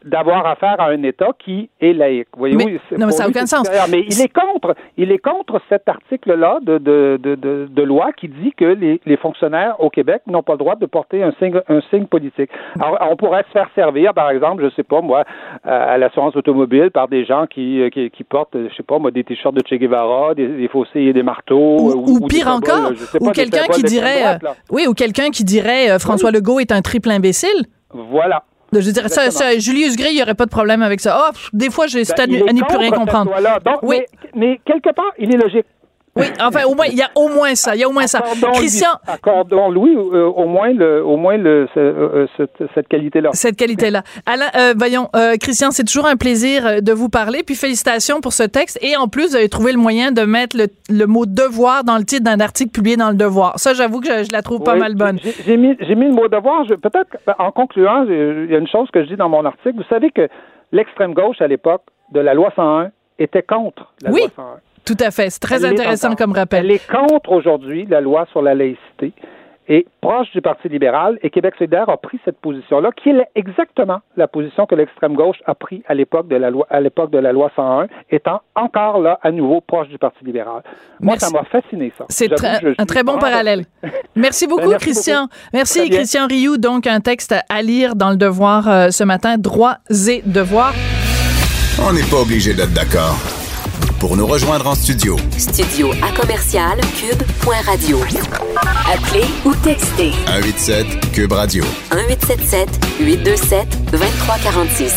[0.05, 2.27] D'avoir affaire à un État qui est laïque.
[2.37, 3.69] Voyez-vous, c'est- non, mais ça a lui, aucun sens.
[3.91, 8.53] Mais il est contre, il est contre cet article-là de, de, de, loi qui dit
[8.55, 11.81] que les, les fonctionnaires au Québec n'ont pas le droit de porter un signe, un
[11.89, 12.49] signe politique.
[12.79, 15.23] Alors, on pourrait se faire servir, par exemple, je sais pas moi,
[15.63, 19.09] à l'assurance automobile par des gens qui, euh, qui, qui portent, je sais pas moi,
[19.11, 21.95] des t-shirts de Che Guevara, des, des fossés et des marteaux.
[21.95, 26.31] Ou, pire encore, ou quelqu'un qui dirait, droite, oui, ou quelqu'un qui dirait euh, François
[26.31, 27.65] Legault est un triple imbécile?
[27.93, 28.43] Voilà.
[28.71, 31.19] Je veux dire, ça, Julius Gray, il n'y aurait pas de problème avec ça.
[31.19, 33.31] Oh, pff, des fois, j'ai c'est à, Ben, plus rien comprendre.
[33.65, 34.01] Donc, Oui.
[34.01, 35.65] mais, mais quelque part, il est logique.
[36.15, 37.75] Oui, enfin, au moins, il y a au moins ça.
[37.75, 38.19] Il y a au moins ça.
[38.19, 43.29] Accordons-lui- Christian, Accordons-lui euh, au moins, le, au moins le, ce- euh, cette, cette qualité-là.
[43.33, 44.01] cette qualité-là.
[44.25, 47.43] Alain, euh, voyons, euh, Christian, c'est toujours un plaisir euh, de vous parler.
[47.43, 48.79] Puis félicitations pour ce texte.
[48.81, 51.97] Et en plus, vous avez trouvé le moyen de mettre le, le mot devoir dans
[51.97, 53.59] le titre d'un article publié dans le Devoir.
[53.59, 55.19] Ça, j'avoue que je, je la trouve pas Oui, mal bonne.
[55.45, 56.65] J'ai mis, le mot devoir.
[56.67, 59.75] Peut-être ben, en concluant, il y a une chose que je dis dans mon article.
[59.77, 60.27] Vous savez que
[60.71, 64.21] l'extrême gauche à l'époque de la loi 101 était contre la Oui.
[64.21, 64.45] loi 101.
[64.85, 65.29] Tout à fait.
[65.29, 66.17] C'est très Elle intéressant encore.
[66.17, 66.65] comme rappel.
[66.65, 69.13] Elle est contre aujourd'hui la loi sur la laïcité
[69.71, 71.19] et proche du Parti libéral.
[71.21, 75.37] Et Québec solidaire a pris cette position-là, qui est exactement la position que l'extrême gauche
[75.45, 78.99] a pris à l'époque de la loi, à l'époque de la loi 101, étant encore
[78.99, 80.63] là à nouveau proche du Parti libéral.
[80.99, 81.25] Moi, Merci.
[81.27, 82.05] ça m'a fasciné ça.
[82.09, 82.31] C'est
[82.79, 83.65] un très bon parallèle.
[84.15, 85.21] Merci beaucoup, merci Christian.
[85.21, 85.35] beaucoup.
[85.53, 85.97] Merci, Très bien.
[85.99, 86.57] Christian Rioux.
[86.57, 89.77] Donc, un texte à lire dans le Devoir euh, ce matin, Droits
[90.09, 90.73] et devoirs.
[91.87, 93.15] On n'est pas obligé d'être d'accord.
[93.99, 97.99] Pour nous rejoindre en studio, Studio à commercial cube.radio.
[98.89, 101.65] Appelez ou textez 187 Cube Radio.
[101.91, 104.93] 1877 827 2346.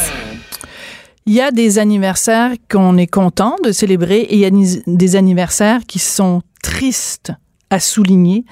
[1.27, 4.51] Il y a des anniversaires qu'on est content de célébrer et il y a
[4.87, 7.33] des anniversaires qui sont tristes
[7.73, 8.45] à souligner.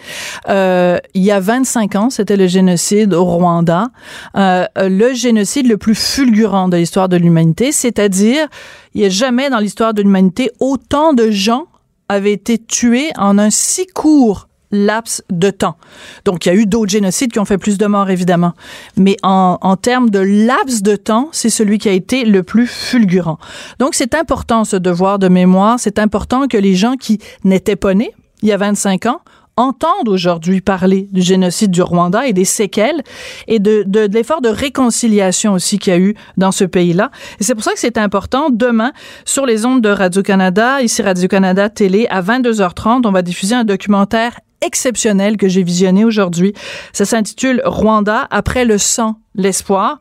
[0.49, 3.89] Euh, il y a 25 ans, c'était le génocide au Rwanda,
[4.37, 8.49] euh, le génocide le plus fulgurant de l'histoire de l'humanité, c'est-à-dire
[8.95, 11.67] il n'y a jamais dans l'histoire de l'humanité autant de gens
[12.09, 15.77] avaient été tués en un si court laps de temps.
[16.25, 18.53] Donc, il y a eu d'autres génocides qui ont fait plus de morts, évidemment.
[18.97, 22.69] Mais en, en termes de laps de temps, c'est celui qui a été le plus
[22.69, 23.39] fulgurant.
[23.81, 25.79] Donc, c'est important, ce devoir de mémoire.
[25.81, 29.21] C'est important que les gens qui n'étaient pas nés il y a 25 ans
[29.57, 33.03] entendent aujourd'hui parler du génocide du Rwanda et des séquelles
[33.47, 37.11] et de, de, de l'effort de réconciliation aussi qu'il y a eu dans ce pays-là.
[37.39, 38.49] Et c'est pour ça que c'est important.
[38.51, 38.93] Demain,
[39.25, 44.41] sur les ondes de Radio-Canada, ici Radio-Canada Télé, à 22h30, on va diffuser un documentaire
[44.63, 46.53] exceptionnel que j'ai visionné aujourd'hui.
[46.93, 49.99] Ça s'intitule Rwanda, après le sang, l'espoir.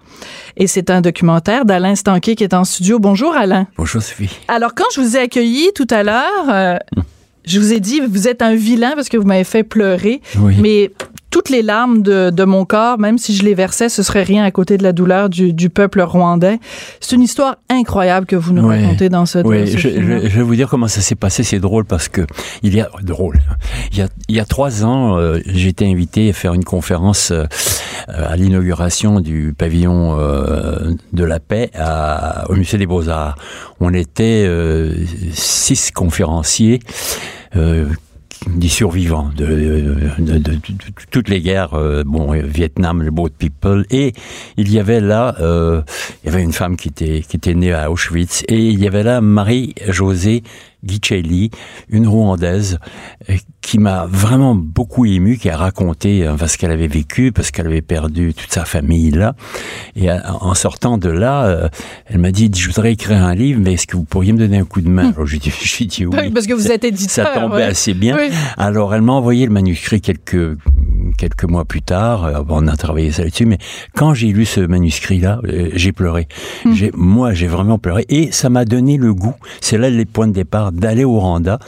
[0.58, 3.00] Et c'est un documentaire d'Alain Stanquet qui est en studio.
[3.00, 3.68] Bonjour Alain.
[3.78, 4.30] Bonjour Sophie.
[4.48, 6.78] Alors quand je vous ai accueilli tout à l'heure, euh,
[7.50, 10.22] je vous ai dit, vous êtes un vilain parce que vous m'avez fait pleurer.
[10.38, 10.56] Oui.
[10.62, 10.92] Mais
[11.32, 14.44] toutes les larmes de, de mon corps, même si je les versais, ce serait rien
[14.44, 16.60] à côté de la douleur du, du peuple rwandais.
[17.00, 20.36] C'est une histoire incroyable que vous nous racontez dans ce, Oui, ce je, je- je
[20.38, 21.44] vais vous dire comment ça s'est passé.
[21.44, 22.22] C'est drôle parce que
[22.64, 23.38] il y a drôle.
[23.92, 27.30] Il y a, il y a trois ans, euh, été invité à faire une conférence
[27.32, 27.46] euh,
[28.08, 33.36] à l'inauguration du pavillon euh, de la paix à- au musée des Beaux Arts.
[33.80, 34.96] On était euh,
[35.32, 36.80] six conférenciers.
[37.56, 37.88] Euh,
[38.56, 40.60] des survivants de, de- de- de-
[41.12, 44.14] toutes les guerres, euh, bon, euh, Vietnam, le Boat People, et
[44.56, 45.82] il y avait là, euh,
[46.24, 48.88] il y avait une femme qui était qui était née à Auschwitz, et il y
[48.88, 50.44] avait là Marie-Josée
[50.86, 51.52] Guicelli,
[51.90, 52.80] une Rwandaise,
[53.70, 57.68] qui m'a vraiment beaucoup ému, qui a raconté euh, ce qu'elle avait vécu, parce qu'elle
[57.68, 59.36] avait perdu toute sa famille là,
[59.96, 61.70] et euh, en sortant de là, euh,
[62.08, 64.58] elle m'a dit, je voudrais écrire un livre, mais est-ce que vous pourriez me donner
[64.58, 65.12] un coup de main?
[65.12, 66.32] Alors j'ai dit, j'ai dit oui.
[66.32, 67.28] Parce que vous êtes éditeur.
[67.28, 67.64] Ça tombait ouais.
[67.66, 68.18] assez bien.
[68.18, 68.32] Oui.
[68.58, 70.58] Alors, elle m'a envoyé le manuscrit quelques
[71.18, 72.46] quelques mois plus tard.
[72.50, 73.60] On a travaillé ça là-dessus, mais
[73.96, 75.42] quand j'ai lu ce manuscrit-là,
[75.74, 76.28] j'ai pleuré.
[76.74, 79.36] J'ai, moi, j'ai vraiment pleuré, et ça m'a donné le goût.
[79.62, 81.60] C'est là les points de départ d'aller au Rwanda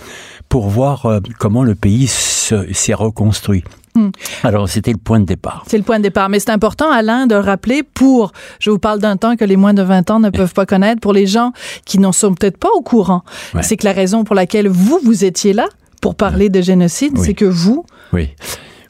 [0.50, 3.64] pour voir comment le pays se- s'est reconstruit.
[3.94, 4.10] Hmm.
[4.44, 5.64] Alors, c'était le point de départ.
[5.68, 6.30] C'est le point de départ.
[6.30, 9.74] Mais c'est important, Alain, de rappeler pour, je vous parle d'un temps que les moins
[9.74, 11.52] de 20 ans ne peuvent pas connaître, pour les gens
[11.86, 13.24] qui n'en sont peut-être pas au courant,
[13.54, 13.64] Ouais.
[13.64, 15.68] c'est que la raison pour laquelle vous, vous étiez là,
[16.02, 17.26] pour parler de génocide, Oui.
[17.26, 18.30] c'est que vous, Oui.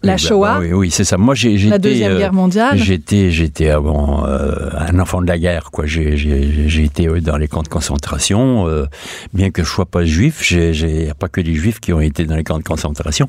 [0.03, 1.17] La bah, Shoah, bah, oui, oui, c'est ça.
[1.17, 5.27] Moi, j'ai, j'étais, la Deuxième euh, Guerre mondiale, J'étais, j'étais avant euh, un enfant de
[5.27, 5.85] la guerre, quoi.
[5.85, 8.85] J'ai, été euh, dans les camps de concentration, euh,
[9.33, 10.39] bien que je sois pas juif.
[10.41, 13.27] J'ai, j'ai pas que les juifs qui ont été dans les camps de concentration.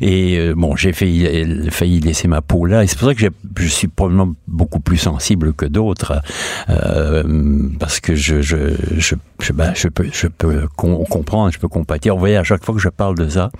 [0.00, 2.84] Et euh, bon, j'ai failli, failli laisser ma peau là.
[2.84, 3.26] Et c'est pour ça que
[3.58, 6.14] je suis probablement beaucoup plus sensible que d'autres,
[6.70, 11.58] euh, parce que je, je, je, je, ben, je peux, je peux com- comprendre, je
[11.58, 12.14] peux compatir.
[12.14, 13.50] Vous voyez, à chaque fois que je parle de ça,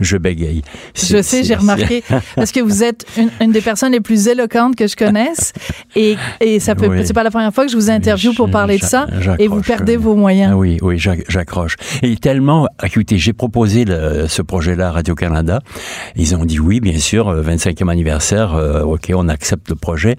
[0.00, 0.62] je bégaye.
[0.94, 2.01] je sais, j'ai remarqué,
[2.36, 5.52] parce que vous êtes une, une des personnes les plus éloquentes que je connaisse,
[5.96, 7.06] et, et ça peut, Oui.
[7.06, 9.06] c'est pas la première fois que je vous interview pour parler de ça,
[9.38, 10.50] et vous perdez vos moyens.
[10.54, 11.76] Ah oui, oui, j'ac- j'accroche.
[12.02, 15.60] Et tellement, écoutez, j'ai proposé le- ce projet-là à Radio-Canada.
[16.16, 20.16] Ils ont dit oui, bien sûr, euh, 25e anniversaire, euh, ok, on accepte le projet.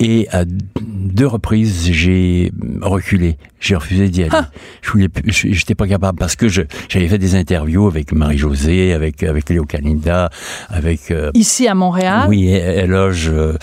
[0.00, 0.44] Et à
[0.80, 3.36] deux reprises, j'ai reculé.
[3.60, 4.30] J'ai refusé d'y aller.
[4.32, 4.48] Ah.
[4.82, 9.22] Je voulais, j'étais pas capable parce que je, j'avais fait des interviews avec Marie-Josée, avec,
[9.22, 10.30] avec Léo Canida,
[10.68, 13.54] avec, euh, Ici à Montréal, oui, éloge euh,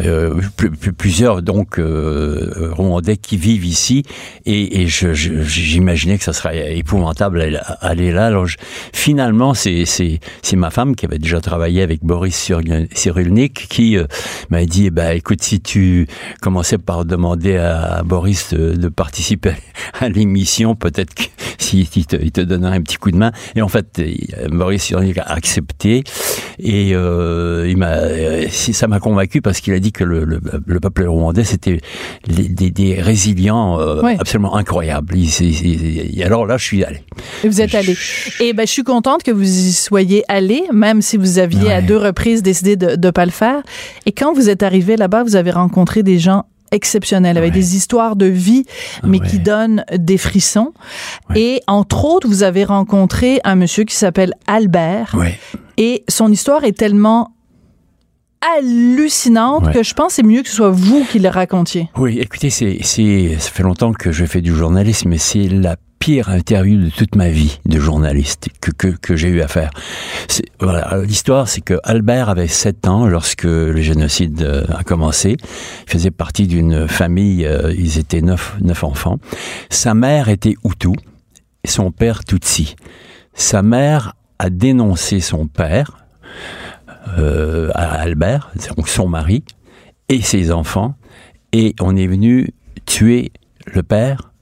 [0.00, 4.02] euh, plus- plusieurs donc euh, Rwandais qui vivent ici
[4.46, 8.26] et, et je- je- j'imaginais que ça serait épouvantable aller là.
[8.26, 8.56] Alors je-
[8.92, 12.34] finalement, c'est c'est c'est ma femme qui avait déjà travaillé avec Boris
[12.92, 14.04] Cyrulnik qui euh,
[14.50, 16.06] m'a dit eh ben écoute si tu
[16.40, 19.43] commençais par demander à, Boris de, de participer
[20.00, 21.22] à l'émission, peut-être que
[21.58, 23.32] s'il te, il te donnerait un petit coup de main.
[23.56, 24.02] Et en fait,
[24.50, 26.04] Boris Cyrulnik a accepté
[26.58, 30.40] et euh, il m'a, euh, ça m'a convaincu parce qu'il a dit que le, le,
[30.66, 31.80] le peuple rwandais c'était
[32.28, 35.16] des, des résilients euh, absolument incroyables.
[35.16, 37.02] Il- c'est- et alors là, je suis allé.
[37.42, 37.96] et vous êtes allé.
[38.40, 41.80] Et ben, je suis contente que vous y soyez allé, même si vous aviez à
[41.82, 43.62] deux reprises décidé de ne pas le faire.
[44.06, 47.58] Et quand vous êtes arrivé là-bas, vous avez rencontré des gens exceptionnels, avec Ouais.
[47.60, 48.64] des histoires de vie,
[49.04, 49.26] mais Ouais.
[49.28, 50.72] qui donnent des frissons.
[51.30, 51.40] Ouais.
[51.40, 55.16] Et entre autres, vous avez rencontré un monsieur qui s'appelle Albert.
[55.76, 57.30] Et son histoire est tellement
[58.58, 59.72] hallucinante Ouais.
[59.72, 61.88] que je pense que c'est mieux que ce soit vous qui le racontiez.
[61.96, 66.28] Oui, écoutez, c'est, ça fait longtemps que je fais du journalisme, mais c'est la pire
[66.28, 69.70] interview de toute ma vie de journaliste que, que, j'ai eu à faire.
[71.02, 75.38] L'histoire, c'est que Albert avait 7 ans lorsque le génocide euh, a commencé.
[75.86, 79.18] Il faisait partie d'une famille, euh, ils étaient neuf, neuf enfants.
[79.70, 80.90] Sa mère était Hutu
[81.64, 82.76] et son père Tutsi.
[83.32, 86.04] Sa mère a dénoncé son père,
[87.16, 89.42] euh, Albert, donc son mari,
[90.10, 90.96] et ses enfants,
[91.52, 92.50] et on est venu
[92.84, 93.32] tuer
[93.64, 94.32] le père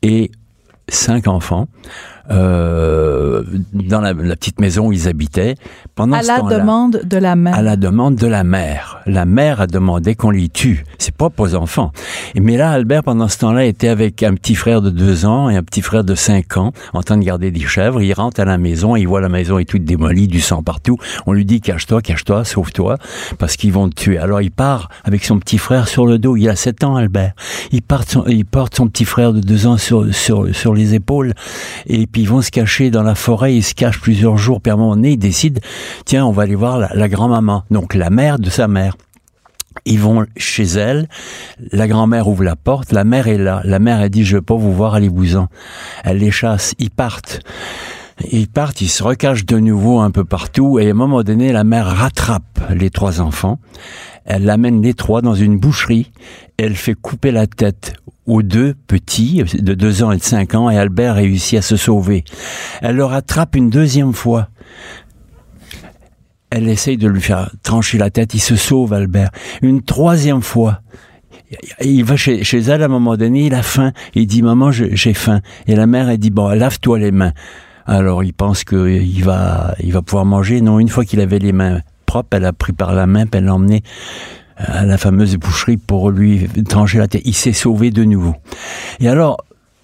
[0.00, 0.30] et
[0.90, 1.68] cinq enfants
[2.30, 5.56] euh, dans la, la petite maison où ils habitaient.
[5.94, 7.54] Pendant à ce la demande de la mère.
[7.54, 9.00] à la demande de la mère.
[9.06, 10.84] La mère a demandé qu'on les tue.
[10.98, 11.92] C'est pour les enfants.
[12.34, 15.56] Mais là, Albert, pendant ce temps-là, était avec un petit frère de deux ans et
[15.56, 18.00] un petit frère de cinq ans, en train de garder des chèvres.
[18.00, 20.96] Il rentre à la maison, il voit la maison est toute démolie, du sang partout.
[21.26, 22.96] On lui dit, cache-toi, cache-toi, sauve-toi,
[23.38, 24.18] parce qu'ils vont te tuer.
[24.18, 26.36] Alors il part avec son petit frère sur le dos.
[26.36, 27.32] Il a sept ans, Albert.
[27.72, 30.94] Il, part son, il porte son petit frère de deux ans sur, sur, sur les
[30.94, 31.34] épaules.
[31.86, 33.54] Et puis ils vont se cacher dans la forêt.
[33.54, 34.60] Ils se cachent plusieurs jours.
[34.60, 35.60] Puis à un ils décident,
[36.04, 37.64] tiens, on va aller voir la, la grand-maman.
[37.70, 38.96] Donc la mère de sa mère.
[39.86, 41.08] Ils vont chez elle,
[41.72, 43.62] la grand-mère ouvre la porte, la mère est là.
[43.64, 45.46] La mère, elle dit, je veux pas vous voir, allez-vous-en.
[46.04, 47.40] Elle les chasse, ils partent.
[48.30, 51.52] Ils partent, ils se recachent de nouveau un peu partout, et à un moment donné,
[51.52, 53.58] la mère rattrape les trois enfants.
[54.32, 56.12] Elle l'amène les trois dans une boucherie,
[56.56, 57.94] elle fait couper la tête
[58.26, 61.76] aux deux petits, de deux ans et de cinq ans, et Albert réussit à se
[61.76, 62.22] sauver.
[62.80, 64.48] Elle le rattrape une deuxième fois.
[66.50, 68.32] Elle essaye de lui faire trancher la tête.
[68.32, 69.32] Il se sauve, Albert.
[69.62, 70.80] Une troisième fois.
[71.80, 73.92] Il va chez, chez elle à un moment donné, il a faim.
[74.14, 75.40] Il dit, maman, j'ai faim.
[75.66, 77.32] Et la mère, elle dit, bon, lave-toi les mains.
[77.84, 80.60] Alors, il pense qu'il va, il va pouvoir manger.
[80.60, 81.80] Non, une fois qu'il avait les mains
[82.30, 83.82] elle a pris par la main, puis elle l'a emmené
[84.56, 87.22] à la fameuse boucherie pour lui trancher la tête.
[87.24, 88.34] Il s'est sauvé de nouveau.
[89.00, 89.38] Et alors,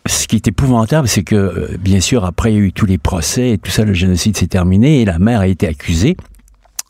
[0.07, 2.87] ce qui est épouvantable, c'est que, euh, bien sûr, après, il y a eu tous
[2.87, 6.17] les procès et tout ça, le génocide s'est terminé et la mère a été accusée.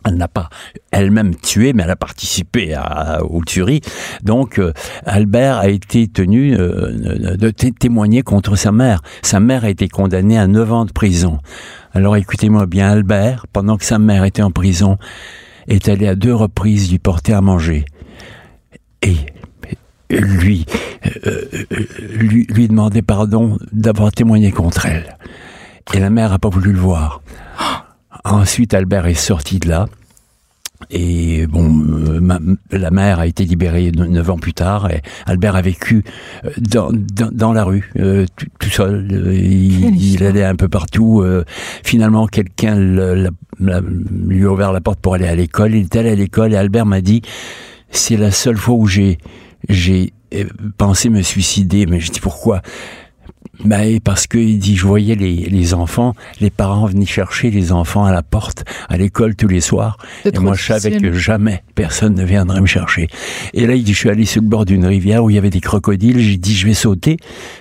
[0.09, 0.49] Elle n'a pas
[0.93, 3.81] elle-même tué, mais elle a participé à, aux tueries.
[4.23, 4.73] Donc, euh,
[5.05, 9.03] Albert a été tenu euh, de té- témoigner contre sa mère.
[9.23, 11.39] Sa mère a été condamnée à 9 ans de prison.
[11.93, 14.97] Alors, écoutez-moi bien, Albert, pendant que sa mère était en prison,
[15.67, 17.85] est allé à deux reprises lui porter à manger.
[19.03, 19.17] Et
[20.09, 20.67] lui,
[21.27, 21.41] euh,
[22.11, 25.19] lui, lui demander pardon d'avoir témoigné contre elle.
[25.95, 27.23] Et la mère a pas voulu le voir.
[28.35, 29.87] Ensuite, Albert est sorti de là.
[30.91, 32.39] Et bon, euh, ma-
[32.71, 34.91] la mère a été libérée ne- neuf ans plus tard.
[34.91, 36.05] Et Albert a vécu
[36.45, 39.09] euh, dans, dans, dans la rue, euh, tout, tout seul.
[39.11, 41.23] Euh, Il, il allait un peu partout.
[41.23, 41.45] Euh,
[41.83, 45.75] finalement, quelqu'un lui a ouvert la porte pour aller à l'école.
[45.75, 47.23] Il est allé à l'école et Albert m'a dit
[47.91, 49.17] c'est la seule fois où j'ai
[49.71, 50.45] j'ai euh,
[50.77, 51.87] pensé me suicider.
[51.87, 52.61] Mais je dis pourquoi?
[53.65, 57.73] Ben, parce que il dit, je voyais les, les enfants, les parents venaient chercher les
[57.73, 59.99] enfants à la porte, à l'école tous les soirs.
[60.25, 63.09] Et moi, je savais que jamais personne ne viendrait me chercher.
[63.55, 65.39] Et là, il dit, je suis allé sur le bord d'une rivière où il y
[65.39, 66.19] avait des crocodiles.
[66.19, 67.17] J'ai dit, je vais sauter.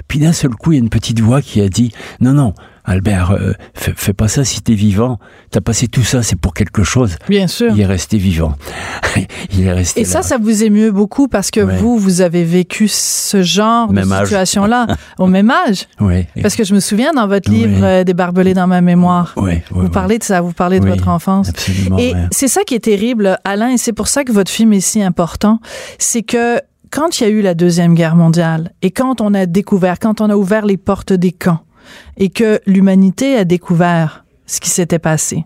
[0.08, 2.54] Puis d'un seul coup, il y a une petite voix qui a dit, non, non,
[2.86, 5.18] Albert, euh, fais, fais pas ça si t'es vivant.
[5.52, 7.16] T'as passé tout ça, c'est pour quelque chose.
[7.28, 7.72] Bien sûr.
[7.74, 8.54] Il est resté vivant.
[9.52, 10.10] il est resté Et là.
[10.10, 11.78] ça, ça vous émeut beaucoup parce que Ouais.
[11.78, 14.88] vous, vous avez vécu ce genre Même de situation-là
[15.20, 15.88] au même âge.
[16.00, 16.28] Ouais.
[16.42, 19.64] Parce que je me souviens dans votre livre euh, Des barbelés dans ma mémoire, ouais,
[19.72, 21.50] vous parlez de ça, vous parlez de Oui, votre enfance.
[21.50, 21.98] Absolument.
[21.98, 22.28] Et ouais.
[22.32, 25.02] c'est ça qui est terrible, Alain, et c'est pour ça que votre film est si
[25.02, 25.60] important,
[25.98, 26.60] c'est que
[26.92, 30.22] quand il y a eu la Deuxième Guerre mondiale et quand on a découvert, quand
[30.22, 31.60] on a ouvert les portes des camps
[32.18, 35.46] et que l'humanité a découvert ce qui s'était passé.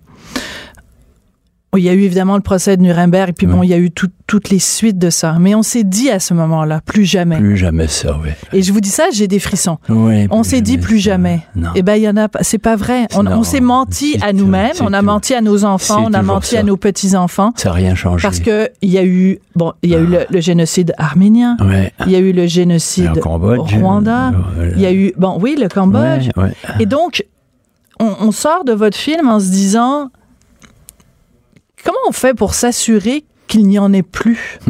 [1.78, 3.78] Il y a eu évidemment le procès de Nuremberg, et puis bon, il y a
[3.78, 5.36] eu tout- toutes les suites de ça.
[5.40, 7.38] Mais on s'est dit à ce moment-là, plus jamais.
[7.38, 8.36] Plus jamais ça, ouais.
[8.54, 9.78] Et je vous dis ça, j'ai des frissons.
[9.88, 11.12] Ouais, On s'est dit plus ça.
[11.12, 11.42] jamais.
[11.56, 11.70] Non.
[11.76, 12.40] Eh ben, il y en a pas.
[12.42, 13.08] C'est pas vrai.
[13.14, 14.72] On, s'est menti à nous-mêmes.
[14.82, 15.06] On a tout.
[15.06, 16.04] menti à nos enfants.
[16.08, 17.52] On a menti à nos petits-enfants.
[17.56, 18.24] Ça n'a rien changé.
[18.24, 21.56] Parce que il y a eu, bon, il y a eu le, le génocide arménien.
[21.62, 21.94] Ouais.
[22.08, 23.60] Il y a eu le génocide Le Cambodge.
[23.60, 24.32] au Rwanda.
[24.76, 26.30] Il y a eu, bon, oui, le Cambodge.
[26.36, 26.54] Ouais, ouais.
[26.80, 27.24] Et donc,
[28.00, 30.10] on, on sort de votre film en se disant,
[31.84, 34.60] comment on fait pour s'assurer qu'il n'y en ait plus?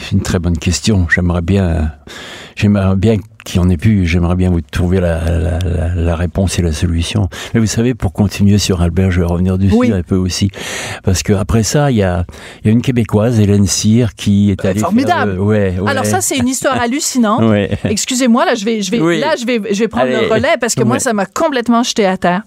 [0.00, 1.06] C'est une très bonne question.
[1.14, 1.92] J'aimerais bien,
[2.56, 4.04] j'aimerais bien qu'il y en ait plus.
[4.04, 7.28] J'aimerais bien vous trouver la, la, la, la réponse et la solution.
[7.54, 9.92] Mais vous savez, pour continuer sur Albert, je vais revenir dessus Oui.
[9.92, 10.50] un peu aussi,
[11.04, 12.24] parce que après ça, il y a,
[12.64, 14.80] il y a une québécoise, Hélène Cyr, qui est allée.
[14.80, 15.32] formidable.
[15.34, 15.88] faire, euh, ouais, ouais.
[15.88, 17.42] Alors ça, c'est une histoire hallucinante.
[17.42, 17.78] Ouais.
[17.84, 19.20] Excusez-moi, là, je vais, je vais, Oui.
[19.20, 20.26] là, je vais, je vais prendre Allez.
[20.26, 22.42] le relais parce que moi, ça m'a complètement jeté à terre.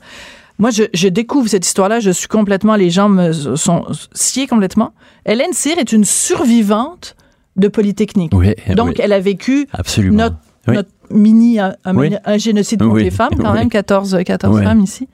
[0.59, 4.93] Moi, je, je découvre cette histoire-là, je suis complètement, les gens me sont sciés complètement.
[5.25, 7.15] Hélène Cyr est une survivante
[7.55, 8.31] de Polytechnique.
[8.33, 10.17] Oui, Donc, oui, elle a vécu absolument.
[10.17, 10.35] notre,
[10.67, 10.75] Oui.
[10.75, 12.11] notre mini, un, Oui.
[12.37, 13.03] génocide contre Oui.
[13.03, 13.59] les femmes, quand Oui.
[13.59, 14.63] même, 14, 14 Ouais.
[14.63, 15.07] femmes ici.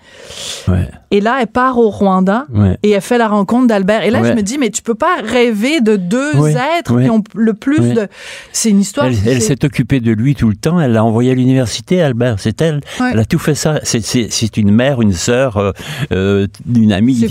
[1.12, 2.46] Et là, elle part au Rwanda
[2.84, 4.04] et elle fait la rencontre d'Albert.
[4.04, 6.34] Et là, je me dis, mais tu peux pas rêver de deux
[6.78, 8.08] êtres qui ont le plus de...
[8.52, 9.08] C'est une histoire...
[9.26, 10.80] Elle, s'est occupée de lui tout le temps.
[10.80, 12.40] Elle l'a envoyé à l'université, Albert.
[12.40, 12.82] C'est elle.
[13.12, 13.80] Elle a tout fait ça.
[13.84, 15.72] C'est- une mère, une sœur, euh,
[16.14, 17.26] euh, une amie,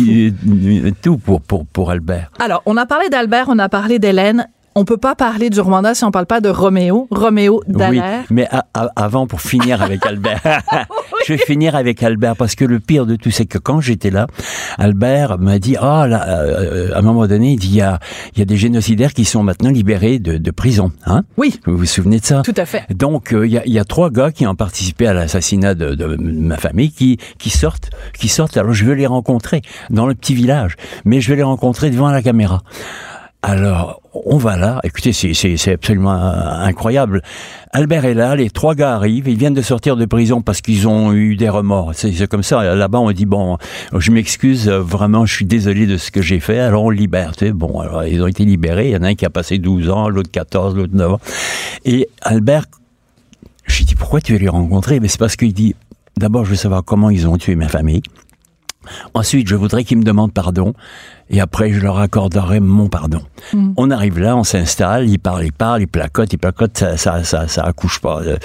[0.47, 2.31] euh, tout pour, pour, pour Albert.
[2.39, 4.47] Alors, on a parlé d'Albert, on a parlé d'Hélène.
[4.77, 7.07] On peut pas parler du Rwanda si on parle pas de Roméo.
[7.13, 8.25] Roméo Oui, Dallaire.
[8.31, 10.41] mais a- a- avant, pour finir avec Albert,
[11.27, 14.11] je vais finir avec Albert parce que le pire de tout, c'est que quand j'étais
[14.11, 14.27] là,
[14.79, 18.01] Albert m'a dit, ah, là, euh, à un moment donné, il dit, il y a,
[18.37, 20.91] y a des génocidaires qui sont maintenant libérés de, de prison.
[21.07, 22.43] Hein Oui, vous vous souvenez de ça?
[22.45, 22.83] Tout à fait.
[22.93, 25.75] Donc, euh, il y, a, il y a trois gars qui ont participé à l'assassinat
[25.77, 28.57] de, de ma famille qui, qui sortent, qui sortent.
[28.57, 32.11] Alors, je veux les rencontrer dans le petit village, mais je vais les rencontrer devant
[32.11, 32.63] la caméra.
[33.47, 34.81] Alors, on va là.
[34.85, 37.21] Écoutez, c'est- absolument incroyable.
[37.73, 40.89] Albert est là, les trois gars arrivent, ils viennent de sortir de prison parce qu'ils
[40.89, 41.93] ont eu des remords.
[41.95, 42.75] C'est comme ça.
[42.75, 43.59] Là-bas, on dit bon,
[43.95, 46.59] je m'excuse, vraiment, je suis désolé de ce que j'ai fait.
[46.59, 47.33] Alors on libère.
[47.53, 48.89] Bon, alors ils ont été libérés.
[48.89, 51.21] Il y en a un qui a passé 12 ans, l'autre 14, l'autre 9 ans.
[51.85, 52.65] Et Albert,
[53.67, 55.01] j'ai dit pourquoi tu veux les rencontrer?
[55.01, 55.75] Mais c'est parce qu'il dit
[56.17, 58.01] d'abord, je veux savoir comment ils ont tué ma famille.
[59.15, 60.75] Ensuite, je voudrais qu'ils me demandent pardon.
[61.31, 63.23] Et après, je leur accorderai mon pardon.
[63.55, 63.73] Mm.
[63.79, 67.25] On arrive là, on s'installe, il parle, il parle, il placote, il placote, ça, ça,
[67.25, 68.21] ça, ça accouche pas.
[68.23, 68.37] Euh,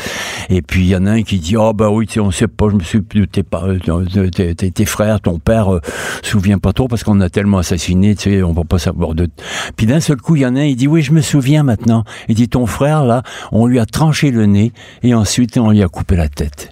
[0.49, 2.31] Et puis, il y en a un qui dit, oh, bah oui, tu sais, on
[2.31, 5.81] sait pas, je me suis, tes, pas, euh, tes, tes- tes frères, ton père, euh,
[6.23, 9.13] se souvient pas trop parce qu'on a tellement assassiné, tu sais, on va pas savoir
[9.13, 9.27] de...
[9.75, 11.63] Puis d'un seul coup, il y en a un, il dit, oui, je me souviens
[11.63, 12.05] maintenant.
[12.29, 14.71] Il dit, ton frère, là, on lui a tranché le nez
[15.03, 16.71] et ensuite, on lui a coupé la tête.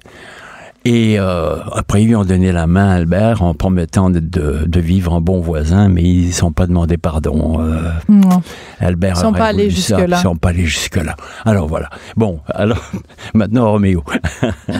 [0.89, 4.63] Et euh, après, ils lui ont donné la main à Albert en promettant de, de,
[4.65, 7.59] de vivre en bon voisin, mais ils ne sont pas demandé pardon.
[7.59, 8.41] Euh, Non.
[8.79, 10.17] Albert Ils sont aurait pas allés jusque-là.
[10.17, 11.17] Ils sont pas allés jusque-là.
[11.43, 11.89] Alors voilà.
[12.15, 12.79] Bon, alors
[13.33, 14.01] maintenant Roméo.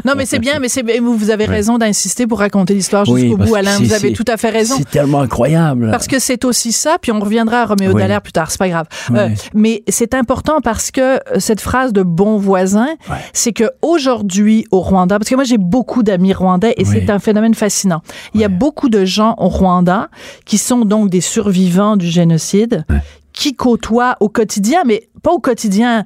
[0.06, 0.70] Non, mais c'est bien, mais
[1.02, 3.78] vous, vous avez raison d'insister pour raconter l'histoire jusqu'au bout, Alain.
[3.78, 4.76] Vous avez tout à fait raison.
[4.78, 5.92] C'est tellement incroyable.
[5.92, 8.02] Parce que c'est aussi ça, puis on reviendra à Roméo Oui.
[8.02, 8.86] Dallaire plus tard, c'est pas grave.
[9.14, 12.88] Euh, mais c'est important parce que euh, cette phrase de bon voisin,
[13.34, 16.90] c'est que aujourd'hui au Rwanda, parce que moi j'ai beaucoup beaucoup d'amis rwandais et Oui.
[16.92, 18.02] c'est un phénomène fascinant.
[18.36, 20.10] Il y a beaucoup de gens au Rwanda
[20.46, 22.86] qui sont donc des survivants du génocide,
[23.34, 26.06] qui côtoient au quotidien, mais pas au quotidien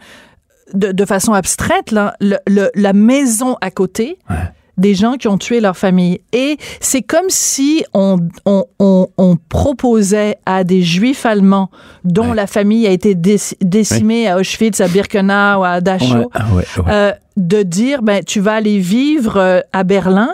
[0.73, 4.17] de, de façon abstraite, là, le- le- la maison à côté.
[4.81, 6.19] Des gens qui ont tué leur famille.
[6.33, 11.69] Et c'est comme si on, on, on, on proposait à des juifs allemands
[12.03, 12.35] dont Ouais.
[12.35, 17.11] la famille a été déc- décimée à Auschwitz, à Birkenau, à Dachau, Ouais, ah euh,
[17.37, 20.29] de dire ben tu vas aller vivre euh, à Berlin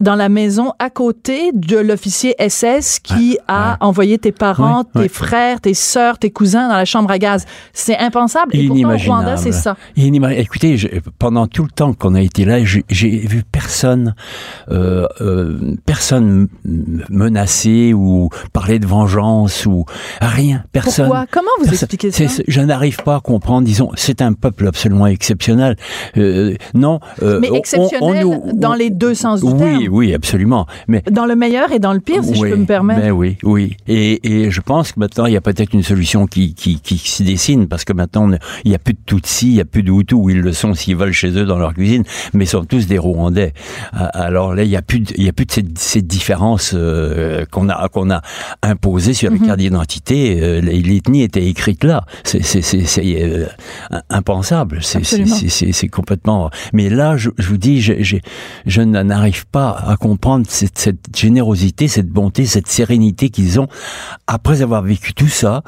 [0.00, 5.60] dans la maison à côté de l'officier SS qui a envoyé tes parents, tes frères,
[5.60, 7.44] tes sœurs, tes cousins dans la chambre à gaz.
[7.72, 8.54] C'est impensable.
[8.56, 8.96] Et pourtant, au.
[8.96, 9.76] Rwanda, c'est ça?
[9.96, 10.88] Écoutez, je-
[11.18, 14.14] pendant tout le temps qu'on a été là, j'ai vu personne,
[14.70, 16.48] euh, euh, personne
[17.08, 19.84] menacé ou parler de vengeance ou
[20.20, 20.64] rien.
[20.72, 21.06] Personne.
[21.06, 21.26] Pourquoi?
[21.30, 21.88] Comment vous Personne.
[21.92, 22.42] expliquez ça?
[22.46, 23.66] Je n'arrive pas à comprendre.
[23.66, 25.76] Disons, c'est un peuple absolument exceptionnel.
[26.16, 27.00] Euh, non.
[27.22, 29.87] euh, Mais on- on- exceptionnel on nous- dans on- les deux sens du Oui, terme.
[29.88, 30.66] Oui, absolument.
[30.88, 33.00] Mais Dans le meilleur et dans le pire, si je peux me permettre.
[33.00, 33.76] ben oui, oui.
[33.86, 36.98] Et, et je pense que maintenant, il y a peut-être une solution qui, qui, qui
[36.98, 38.30] s'y dessine, parce que maintenant,
[38.64, 40.52] il n'y a plus de Tutsis, il n'y a plus de Hutus, où ils le
[40.52, 42.02] sont s'ils veulent chez eux dans leur cuisine,
[42.34, 43.52] mais ils sont tous des Rwandais.
[43.92, 46.72] Alors là, il n'y a plus de, il y a plus de cette, cette différence
[46.74, 48.22] euh, qu'on a, qu'on a
[48.62, 49.38] imposée sur Mhm.
[49.40, 50.38] les cartes d'identité.
[50.40, 52.04] Euh, L'ethnie était écrite là.
[52.24, 52.40] C'est,
[52.98, 53.46] euh,
[54.10, 54.80] impensable.
[54.82, 56.50] C'est, complètement...
[56.72, 58.16] Mais là, je, je vous dis, je, je,
[58.66, 63.68] je n'arrive pas à comprendre cette, cette générosité, cette bonté, cette sérénité qu'ils ont
[64.26, 65.62] après avoir vécu tout ça.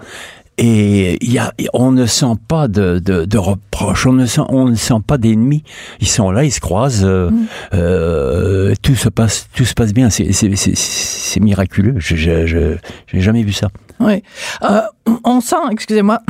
[0.62, 4.66] Et y a, on ne sent pas de, de, de reproches, on ne sent, on
[4.66, 5.62] ne sent pas d'ennemis.
[6.00, 7.30] Ils sont là, ils se croisent, euh,
[7.72, 10.11] euh, tout se passe, tout se passe bien.
[10.11, 11.94] C'est, miraculeux.
[11.96, 13.68] Je, je, je, j'ai jamais vu ça.
[14.00, 14.22] Oui.
[14.62, 14.82] Euh,
[15.24, 16.20] on sent, excusez-moi,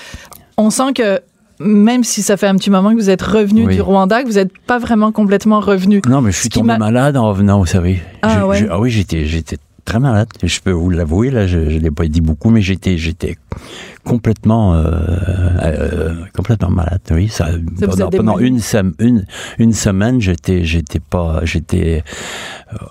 [0.56, 1.20] on sent que
[1.60, 3.74] même si ça fait un petit moment que vous êtes revenu Oui.
[3.76, 6.00] du Rwanda, que vous n'êtes pas vraiment complètement revenu.
[6.08, 8.00] Non, mais je suis tombé m'a- malade en revenant, vous savez.
[8.22, 8.58] Ah Je- ouais?
[8.58, 9.24] je- ah oui, j'étais,
[9.84, 10.28] très malade.
[10.42, 13.36] Je peux vous l'avouer, là, je, je l'ai pas dit beaucoup, mais j'étais, j'étais
[14.04, 14.84] complètement, euh,
[15.62, 17.00] euh, complètement malade.
[17.10, 17.48] Oui, ça,
[17.80, 18.60] pendant, pendant une,
[18.98, 19.24] une,
[19.58, 22.04] une semaine, j'étais, j'étais pas, j'étais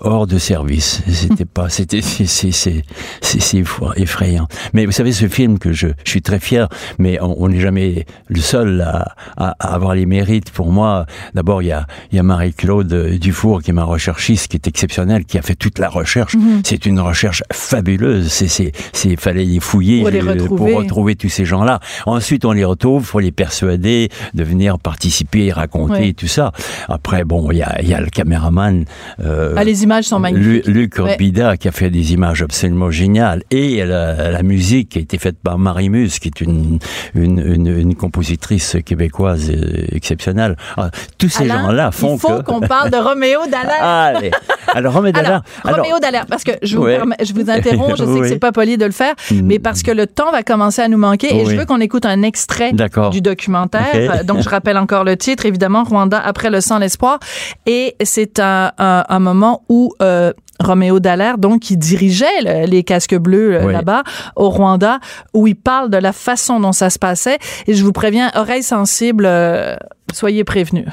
[0.00, 1.02] hors de service.
[1.08, 2.82] C'était pas, c'était, c'est, c'est, c'est,
[3.20, 4.48] c'est, c'est fou, effrayant.
[4.72, 8.06] Mais vous savez, ce film que je, je suis très fier, mais on n'est jamais
[8.28, 10.50] le seul à, à, à avoir les mérites.
[10.50, 14.48] Pour moi, d'abord, il y a, il y a Marie-Claude Dufour, qui est ma recherchiste,
[14.48, 16.34] qui est exceptionnelle, qui a fait toute la recherche.
[16.34, 16.62] Mhm.
[16.64, 18.28] C'est une recherche fabuleuse.
[18.28, 20.72] C'est, c'est, fallait les fouiller les euh, retrouver.
[20.72, 21.80] pour retrouver tous ces gens-là.
[22.06, 26.52] Ensuite, on les retrouve, faut les persuader de venir participer, raconter tout ça.
[26.88, 28.84] Après, bon, il y a, il y a le caméraman.
[29.24, 30.66] euh, Ah, les images sont magnifiques.
[30.66, 31.12] Lu- Luc Ouais.
[31.12, 35.18] Orbida qui a fait des images absolument géniales et la, la musique qui a été
[35.18, 36.78] faite par Marie Muse qui est une,
[37.14, 40.56] une, une, une compositrice québécoise euh, exceptionnelle.
[40.76, 42.42] Ah, tous ces gens-là font il faut que...
[42.42, 43.82] qu'on parle de Roméo Dallaire.
[43.84, 44.30] Allez.
[44.72, 45.42] Alors, Roméo Dallaire.
[45.64, 46.96] Alors, Roméo Dallaire, parce que je vous, Ouais.
[46.96, 48.28] permets- je vous interromps, je sais que Oui.
[48.28, 50.98] c'est pas poli de le faire, mais parce que le temps va commencer à nous
[50.98, 51.56] manquer et je Oui.
[51.56, 52.72] veux qu'on écoute un extrait
[53.10, 53.86] du documentaire.
[53.94, 57.18] Euh, Donc, je rappelle encore le titre, évidemment, Rwanda après le sang, l'espoir.
[57.66, 62.84] Et c'est un, un, un moment où euh, Roméo Dallaire, donc, qui dirigeait le- les
[62.84, 63.72] casques bleus euh, Oui.
[63.72, 64.02] là-bas
[64.36, 65.00] au Rwanda,
[65.34, 67.38] où il parle de la façon dont ça se passait.
[67.66, 69.74] Et je vous préviens, oreilles sensibles, euh,
[70.12, 70.86] soyez prévenus.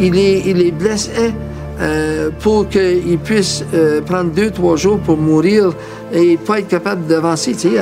[0.00, 1.32] Il est, il est blessé
[1.80, 5.72] euh, pour qu'il puisse euh, prendre deux, trois jours pour mourir
[6.12, 7.80] et pas être capable d'avancer, tu sais,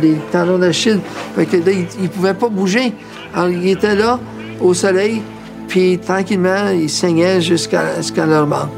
[0.00, 1.00] les tendons d'Achille.
[1.36, 2.92] Fait que là, il, il pouvait pas bouger.
[3.34, 4.18] Alors, il était là,
[4.60, 5.22] au soleil,
[5.68, 8.68] puis tranquillement, il saignait jusqu'à leur mort.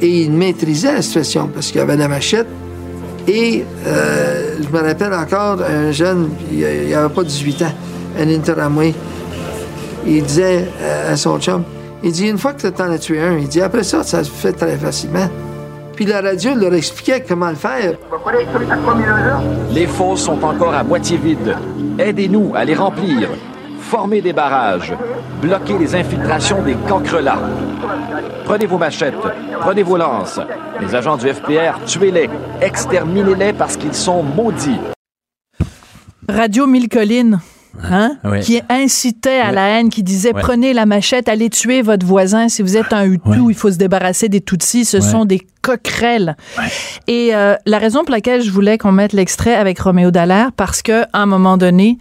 [0.00, 2.46] Et il maîtrisait la situation parce qu'il avait la machette.
[3.26, 6.60] Et euh, je me rappelle encore un jeune, il
[6.90, 7.74] n'avait pas 18 ans,
[8.18, 8.94] un interamway.
[10.06, 11.62] Il disait euh, à son chum,
[12.02, 14.24] il dit, une fois que tu en as tué un, il dit, après ça, ça
[14.24, 15.28] se fait très facilement.
[15.94, 17.94] Puis la radio leur expliquait comment le faire.
[19.70, 21.56] Les fosses sont encore à moitié vides.
[21.98, 23.28] Aidez-nous à les remplir.
[23.78, 24.94] Formez des barrages.
[25.42, 27.38] Bloquez les infiltrations des cancrelats.
[28.44, 29.14] Prenez vos machettes.
[29.60, 30.40] Prenez vos lances.
[30.80, 32.30] Les agents du FPR, tuez-les.
[32.60, 34.80] Exterminez-les parce qu'ils sont maudits.
[36.28, 37.38] Radio Mille Collines.
[37.82, 38.16] Hein?
[38.24, 38.40] Ouais.
[38.40, 42.48] qui incitait à la haine, qui disait prenez la machette, allez tuer votre voisin.
[42.48, 44.84] Si vous êtes un Hutu, il faut se débarrasser des Tutsis.
[44.84, 46.36] Ce sont des coquerelles.
[47.08, 50.82] Et euh, la raison pour laquelle je voulais qu'on mette l'extrait avec Roméo Dallaire, parce
[50.82, 51.98] que à un moment donné,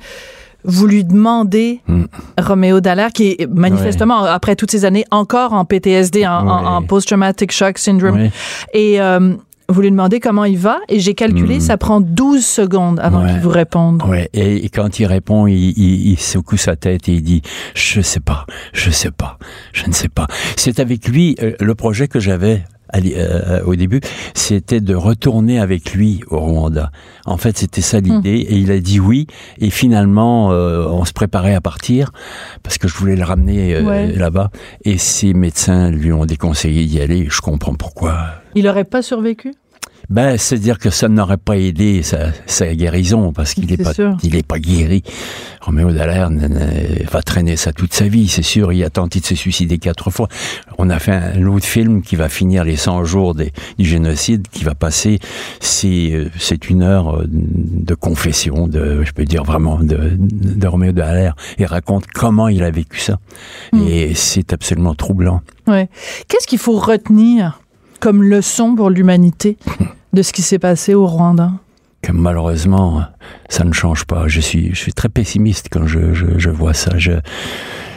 [0.63, 2.03] vous lui demandez Mm.
[2.39, 6.67] Roméo Dallaire, qui est manifestement après toutes ces années encore en PTSD, en, en- Ouais.
[6.67, 8.31] en post-traumatic shock syndrome, Ouais.
[8.73, 9.33] et euh,
[9.71, 11.61] vous lui demandez comment il va et j'ai calculé, Mhm.
[11.61, 13.31] ça prend 12 secondes avant Ouais.
[13.31, 14.03] qu'il vous réponde.
[14.03, 17.41] Ouais, et, et quand il répond, il, il- il secoue sa tête et il dit
[17.75, 19.37] Je sais pas, je sais pas,
[19.73, 20.27] je ne sais pas.
[20.57, 22.63] C'est avec lui, euh, le projet que j'avais
[22.93, 24.01] l'i- euh, au début,
[24.33, 26.91] c'était de retourner avec lui au Rwanda.
[27.25, 29.27] En fait, c'était ça l'idée, et il a dit oui,
[29.59, 32.11] et finalement, euh, on se préparait à partir,
[32.63, 34.11] parce que je voulais le ramener euh, Ouais.
[34.11, 34.49] là-bas,
[34.83, 38.17] et ses médecins lui ont déconseillé d'y aller, je comprends pourquoi.
[38.55, 39.53] Il aurait pas survécu?
[40.11, 44.17] Ben, c'est-à-dire que ça n'aurait pas aidé sa, sa guérison parce qu'il n'est pas, sûr.
[44.23, 45.03] il est pas guéri.
[45.61, 46.29] Roméo Dallaire
[47.09, 48.73] va traîner ça toute sa vie, c'est sûr.
[48.73, 50.27] Il a tenté de se suicider quatre fois.
[50.77, 54.47] On a fait un autre film qui va finir les 100 jours des- du génocide,
[54.51, 55.19] qui va passer.
[55.61, 60.67] C'est, euh, c'est une heure euh, de confession, de, je peux dire vraiment, de, de
[60.67, 61.35] Roméo Dallaire.
[61.57, 63.17] Il raconte comment il a vécu ça.
[63.71, 63.87] Hmm.
[63.87, 65.41] Et c'est absolument troublant.
[65.67, 65.89] Ouais.
[66.27, 67.61] Qu'est-ce qu'il faut retenir
[68.01, 69.57] comme leçon pour l'humanité?
[70.13, 71.51] de ce qui s'est passé au Rwanda?
[72.01, 73.03] que malheureusement,
[73.47, 74.27] ça ne change pas.
[74.27, 76.97] Je suis, je suis très pessimiste quand je, je, je vois ça.
[76.97, 77.11] Je,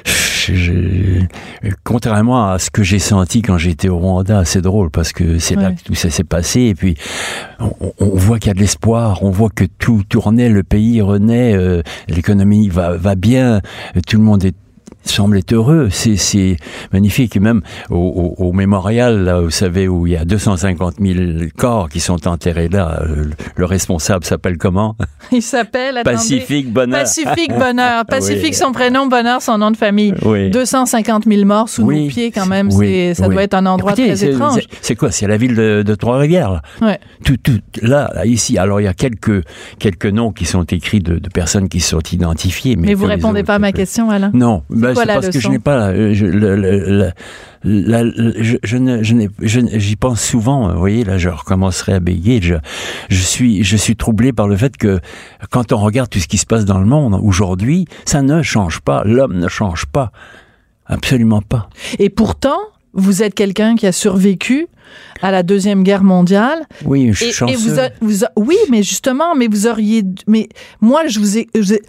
[0.05, 5.13] je- je- contrairement à ce que j'ai senti quand j'étais au Rwanda, c'est drôle parce
[5.15, 6.61] que c'est là que tout ça s'est passé.
[6.65, 6.97] Et puis,
[7.61, 9.23] on, on voit qu'il y a de l'espoir.
[9.23, 13.63] On voit que tout tournait, le pays renaît, euh, l'économie va, va bien,
[14.07, 14.55] tout le monde est
[15.11, 15.89] semble être heureux.
[15.91, 16.57] C'est,
[16.93, 17.37] magnifique.
[17.37, 21.17] Et même au, au, au mémorial, là, vous savez, où il y a 250 000
[21.57, 23.25] corps qui sont enterrés là, euh,
[23.57, 24.97] le responsable s'appelle comment?
[25.33, 27.01] Il s'appelle, Pacifique Bonheur.
[27.01, 28.05] Pacifique Bonheur.
[28.07, 28.55] Pacifique, Oui.
[28.55, 30.15] son prénom, Bonheur, son nom de famille.
[30.25, 30.51] Oui.
[30.51, 32.05] 250 000 morts sous Oui.
[32.05, 32.71] nos pieds, quand même.
[32.71, 34.61] Ça doit être un endroit Écoutez, très étrange.
[34.81, 35.11] c'est- quoi?
[35.11, 36.51] C'est la ville de, de Trois-Rivières.
[36.53, 36.63] là.
[36.81, 36.99] Ouais.
[37.25, 38.59] Tout, tout, là, là, ici.
[38.59, 39.43] Alors, il y a quelques,
[39.79, 42.77] quelques noms qui sont écrits de, de personnes qui sont identifiées.
[42.77, 44.31] Mais, Mais vous répondez autres, pas à ma question, Alain.
[44.35, 45.89] Non, ben, c'est parce que je n'ai pas.
[45.91, 47.13] euh, Je, le- le-
[47.65, 50.73] je, je ne, je j'y pense souvent.
[50.73, 52.41] Vous voyez, là, je recommencerai à bégayer.
[52.43, 52.55] Je,
[53.09, 55.01] je suis, je suis troublé par le fait que
[55.51, 58.81] quand on regarde tout ce qui se passe dans le monde aujourd'hui, ça ne change
[58.81, 59.03] pas.
[59.05, 60.13] L'homme ne change pas,
[60.87, 61.69] absolument pas.
[61.99, 62.59] Et pourtant,
[62.93, 64.67] vous êtes quelqu'un qui a survécu
[65.23, 66.59] à la Deuxième Guerre mondiale.
[66.85, 67.57] Oui, je suis Et, et chanceux.
[67.57, 70.49] vous, a- vous a- oui, mais justement, mais vous auriez, mais
[70.81, 71.83] moi, je vous ai, je vous ai-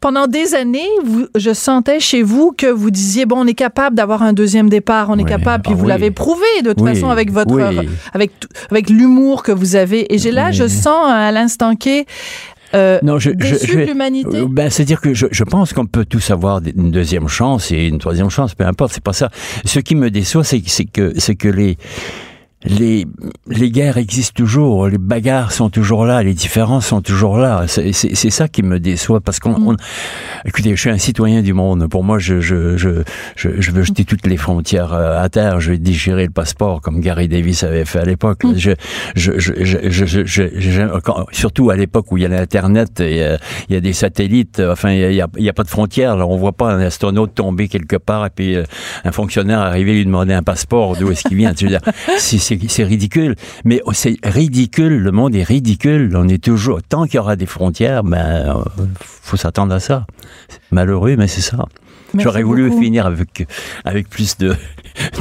[0.00, 3.96] pendant des années, vous, je sentais chez vous que vous disiez bon, on est capable
[3.96, 5.88] d'avoir un deuxième départ, on est capable, puis ah vous oui.
[5.88, 7.58] l'avez prouvé de toute Oui, façon avec votre,
[8.12, 8.30] avec
[8.70, 10.12] avec l'humour que vous avez.
[10.14, 12.06] Et j'ai là, je sens à l'instant T.
[12.74, 14.38] Euh, Non, je, je, l'humanité.
[14.38, 17.86] Euh, Ben, c'est-à-dire que je, je pense qu'on peut tous avoir une deuxième chance et
[17.86, 19.30] une troisième chance, peu importe, c'est pas ça.
[19.64, 21.78] Ce qui me déçoit, c'est que, c'est que, c'est que les,
[22.66, 23.06] les,
[23.48, 27.64] les guerres existent toujours, les bagarres sont toujours là, les différences sont toujours là.
[27.68, 29.68] C'est, ça qui me déçoit parce qu'on, Mm.
[29.68, 29.76] on-
[30.44, 31.86] écoutez, je suis un citoyen du monde.
[31.88, 33.02] Pour moi, je, je, je,
[33.36, 35.60] je, je veux jeter toutes les frontières euh, à terre.
[35.60, 38.42] Je vais déchirer le passeport comme Gary Davis avait fait à l'époque.
[38.44, 38.54] Mm.
[38.56, 38.70] Je,
[39.14, 42.28] je, je, je, je, je, je- je- quand- surtout à l'époque où il y a
[42.28, 43.36] l'internet, et, euh,
[43.68, 44.58] il y a des satellites.
[44.60, 46.16] euh, Enfin, il y a, il y a- il y a pas de frontières.
[46.16, 48.64] Là, on voit pas un astronaute tomber quelque part et puis euh,
[49.04, 50.96] un fonctionnaire arriver lui demander un passeport.
[50.96, 51.80] D'où est-ce qu'il vient Je veux dire,
[52.18, 52.38] c'est,
[52.68, 53.34] c'est, ridicule.
[53.64, 54.98] Mais oh, c'est ridicule.
[54.98, 56.14] Le monde est ridicule.
[56.16, 60.06] On est toujours tant qu'il y aura des frontières, ben euh, faut s'attendre à ça.
[60.70, 61.66] Malheureux, mais c'est ça.
[62.14, 62.82] Merci J'aurais voulu beaucoup.
[62.82, 63.46] finir avec
[63.84, 64.54] avec plus de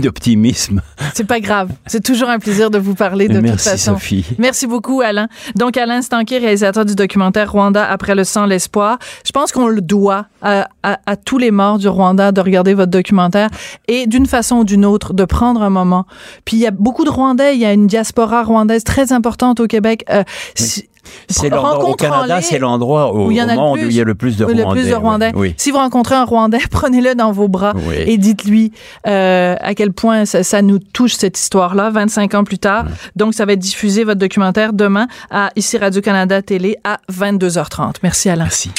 [0.02, 0.82] d'optimisme.
[1.14, 1.70] C'est pas grave.
[1.86, 3.94] C'est toujours un plaisir de vous parler de Merci toute façon.
[3.94, 4.26] Sophie.
[4.38, 5.28] Merci beaucoup, Alain.
[5.56, 8.98] Donc, Alain Stanquet, réalisateur du documentaire Rwanda après le sang, l'espoir.
[9.26, 12.74] Je pense qu'on le doit à, à- à tous les morts du Rwanda de regarder
[12.74, 13.50] votre documentaire
[13.88, 16.06] et d'une façon ou d'une autre de prendre un moment.
[16.46, 17.56] Puis, il y a beaucoup de Rwandais.
[17.56, 20.06] Il y a une diaspora rwandaise très importante au Québec.
[20.10, 20.24] Euh,
[20.56, 20.88] si-
[21.30, 23.86] C'est l'endroit, au Canada, c'est l'endroit au, où il y en a monde plus.
[23.86, 24.64] où il y a le plus de Rwandais.
[24.64, 25.32] le plus de Rwandais.
[25.36, 25.54] Oui.
[25.58, 27.96] Si vous rencontrez un Rwandais, prenez-le dans vos bras Oui.
[28.06, 28.72] et dites-lui
[29.08, 32.86] euh, à quel point ça, ça nous touche cette histoire-là, 25 ans plus tard.
[33.16, 37.96] Donc, ça va être diffusé, votre documentaire, demain à ici Radio-Canada Télé à 22h30.
[38.04, 38.44] Merci, Alain.
[38.44, 38.72] Merci.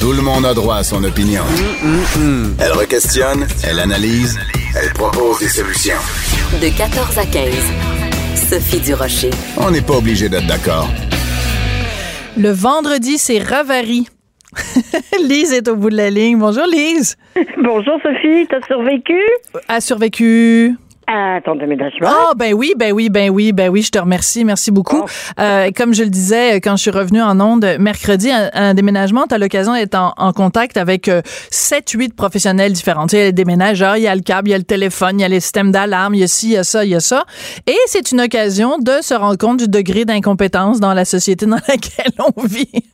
[0.00, 1.42] Tout le monde a droit à son opinion.
[2.60, 4.38] Elle requestionne, elle analyse,
[4.80, 5.96] elle propose des solutions.
[6.60, 7.44] De 14 à 15.
[8.48, 9.30] Sophie Durocher.
[9.56, 10.88] On n'est pas obligé d'être d'accord.
[12.38, 14.06] Le vendredi, c'est Ravary.
[15.20, 16.38] Lise est au bout de la ligne.
[16.38, 17.16] Bonjour, Lise.
[17.64, 19.20] Bonjour Sophie, t'as survécu?
[19.66, 20.76] A survécu.
[21.08, 22.08] À ton déménagement?
[22.08, 25.04] Ah ben oui, ben oui, ben oui, ben oui, je te remercie, merci beaucoup.
[25.40, 29.26] Euh, comme je le disais quand je suis revenue en onde mercredi, un, un déménagement,
[29.26, 33.06] tu as l'occasion d'être en, en contact avec euh, 7 8 professionnels différents.
[33.06, 34.58] Tu sais, il y a les déménageurs, il y a le câble, il y a
[34.58, 36.64] le téléphone, il y a les systèmes d'alarme, il y a ci, il y a
[36.64, 37.24] ça, il y a ça.
[37.66, 41.56] Et c'est une occasion de se rendre compte du degré d'incompétence dans la société dans
[41.68, 42.84] laquelle on vit.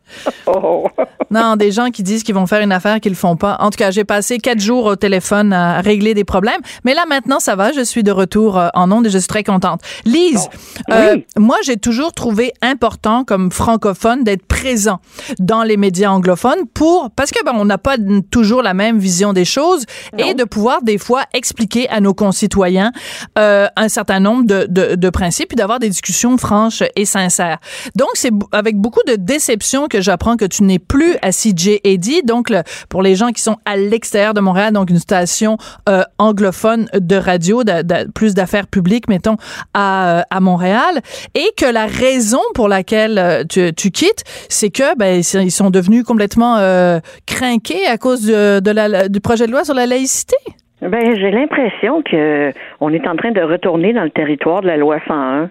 [0.47, 0.87] Oh.
[1.31, 3.57] Non, des gens qui disent qu'ils vont faire une affaire qu'ils le font pas.
[3.59, 6.61] En tout cas, j'ai passé quatre jours au téléphone à régler des problèmes.
[6.85, 7.73] Mais là, maintenant, ça va.
[7.73, 9.80] Je suis de retour euh, en ondes et je suis très contente.
[10.05, 10.48] Lise,
[10.92, 15.00] euh, moi, j'ai toujours trouvé important comme francophone d'être présent
[15.40, 17.96] dans les médias anglophones pour, parce que ben, on n'a pas
[18.30, 19.84] toujours la même vision des choses
[20.18, 22.92] et de pouvoir des fois expliquer à nos concitoyens
[23.38, 27.59] euh, un certain nombre de, de, de principes et d'avoir des discussions franches et sincères.
[27.96, 32.24] Donc, c'est avec beaucoup de déception que j'apprends que tu n'es plus à CJAD.
[32.26, 35.57] Donc, le- pour les gens qui sont à l'extérieur de Montréal, donc une station
[35.88, 39.36] euh, anglophone de radio, de, de- plus d'affaires publiques, mettons,
[39.74, 41.01] à, euh, à Montréal,
[41.34, 45.70] et que la raison pour laquelle euh, tu, tu quittes, c'est que ben, ils sont
[45.70, 49.86] devenus complètement euh, crinqués à cause de, de la, du projet de loi sur la
[49.86, 50.36] laïcité.
[50.82, 54.76] Ben, j'ai l'impression que on est en train de retourner dans le territoire de la
[54.76, 55.51] loi 101.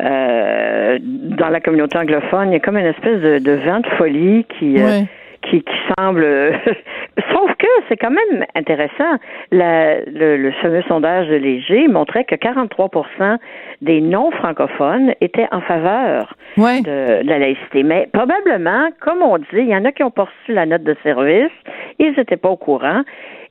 [0.00, 3.88] Euh, dans la communauté anglophone, il y a comme une espèce de, de vent de
[3.96, 5.04] folie qui, euh, Ouais.
[5.42, 6.24] Qui, qui semble.
[7.32, 9.18] Sauf que c'est quand même intéressant.
[9.52, 13.38] La- le, le fameux sondage de Léger montrait que 43%
[13.82, 16.80] des non-francophones étaient en faveur Ouais.
[16.82, 17.82] de, de la laïcité.
[17.82, 20.82] Mais probablement, comme on dit, il y en a qui ont pas reçu la note
[20.82, 21.50] de service,
[21.98, 23.02] ils n'étaient pas au courant.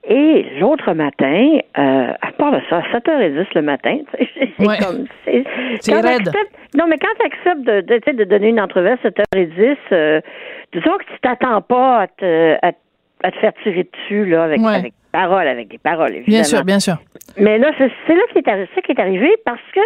[0.10, 4.78] Et l'autre matin, euh, à part de ça, à 7h10 le matin, c'est Ouais.
[4.80, 5.06] comme...
[5.82, 6.32] C'est raide.
[6.78, 10.22] Non, mais quand tu acceptes de, de, de donner une entrevue à 7h10, euh,
[10.74, 12.72] disons que tu t'attends pas à te, à,
[13.24, 14.76] à te faire tirer dessus là, avec, Ouais.
[14.76, 16.26] avec paroles, avec des paroles, évidemment.
[16.38, 16.96] Bien sûr, bien sûr.
[17.38, 19.80] Mais là, c'est là qui est, arri- ça qui est arrivé parce que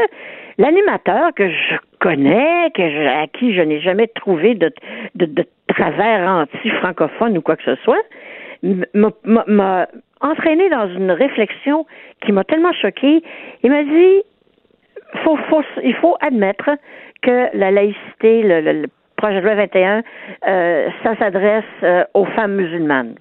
[0.57, 4.71] l'animateur que je connais, que je, à qui je n'ai jamais trouvé de,
[5.15, 8.01] de, de travers anti-francophone ou quoi que ce soit,
[8.63, 9.87] m'a-
[10.21, 11.85] entraîné dans une réflexion
[12.23, 13.23] qui m'a tellement choquée.
[13.63, 14.21] Il m'a dit,
[15.23, 16.69] faut, faut, il faut admettre
[17.23, 18.87] que la laïcité, le, le- le
[19.17, 20.03] projet de loi 21,
[20.47, 23.15] euh, ça s'adresse euh, aux femmes musulmanes.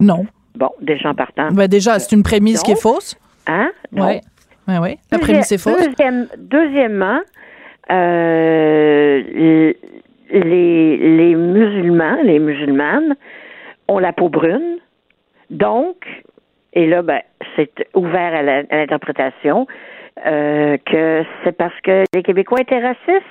[0.00, 0.26] Non.
[0.54, 1.48] Bon, déjà en partant.
[1.52, 3.14] Ben déjà, c'est une prémisse qui est fausse.
[3.46, 3.70] Hein?
[3.92, 4.20] Oui.
[4.66, 5.86] La prémisse est fausse.
[5.86, 7.20] Deuxième- deuxièmement,
[7.90, 9.22] euh,
[10.30, 13.14] les, les musulmans, les musulmanes
[13.88, 14.78] ont la peau brune.
[15.50, 16.06] Donc,
[16.74, 17.22] et là, ben,
[17.56, 19.66] c'est ouvert à l'interprétation
[20.26, 23.24] euh, que c'est parce que les Québécois étaient racistes.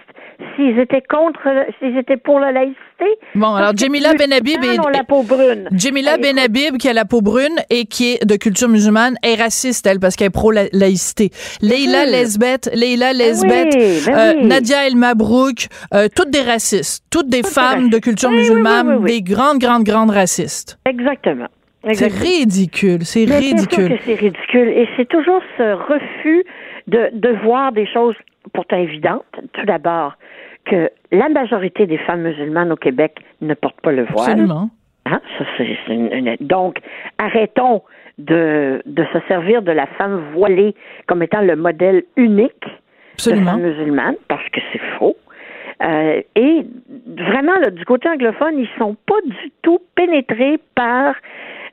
[0.56, 1.48] S'ils étaient contre,
[1.80, 2.78] s'ils étaient pour la laïcité.
[3.34, 5.68] Bon, alors Jamila Benhabib musulmans est- la peau brune.
[5.72, 9.88] Jamila Benhabib, qui a la peau brune et qui est de culture musulmane, est raciste,
[9.88, 11.32] elle, parce qu'elle est pro-laïcité.
[11.64, 12.12] Leila sûr.
[12.12, 14.46] Lesbeth, Leila Lesbeth, oui, ben euh, oui.
[14.46, 18.36] Nadia El Mabrouk, euh, toutes des racistes, toutes des Toutes des femmes de culture Oui,
[18.36, 19.12] oui, musulmane, oui, oui, oui.
[19.14, 20.78] des grandes, grandes, grandes racistes.
[20.86, 21.48] Exactement.
[21.94, 23.98] C'est ridicule, c'est ridicule.
[24.06, 24.70] c'est ridicule.
[24.70, 26.44] Et c'est toujours ce refus
[26.88, 28.16] de, de voir des choses
[28.54, 29.26] pourtant évidentes.
[29.54, 30.14] Tout d'abord,
[30.66, 34.32] que la majorité des femmes musulmanes au Québec ne portent pas le voile.
[34.32, 34.70] Absolument.
[35.06, 35.22] Hein?
[35.38, 36.80] Ça, c'est, c'est une- une- Donc,
[37.18, 37.82] arrêtons
[38.18, 40.76] de, de se servir de la femme voilée
[41.06, 45.16] comme étant le modèle unique de femme musulmane, parce que c'est faux.
[45.84, 46.66] Euh, et
[47.18, 51.14] vraiment, là, du côté anglophone, ils sont pas du tout pénétrés par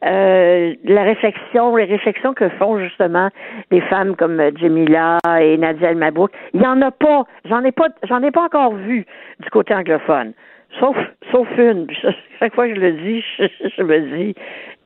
[0.05, 3.29] euh, la réflexion, les réflexions que font justement
[3.71, 6.31] des femmes comme euh, Jamila et Nadia El Mabrouk.
[6.53, 7.25] Il y en a pas.
[7.45, 7.89] J'en ai pas.
[8.09, 9.07] J'en ai pas encore vu
[9.41, 10.33] du côté anglophone.
[10.79, 10.97] Sauf,
[11.31, 11.87] sauf une.
[11.89, 11.97] Puis
[12.41, 14.35] Chaque fois que je le dis, je, je me dis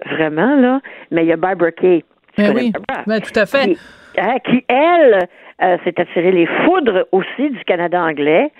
[0.07, 0.81] vraiment là?
[1.11, 2.05] Mais il y a Barbara Kay.
[2.37, 2.73] Ben oui,
[3.07, 3.75] ben tout à fait.
[3.75, 3.79] Qui,
[4.21, 5.27] hein, qui, elle,
[5.61, 8.53] euh, s'est attiré les foudres aussi du Canada anglais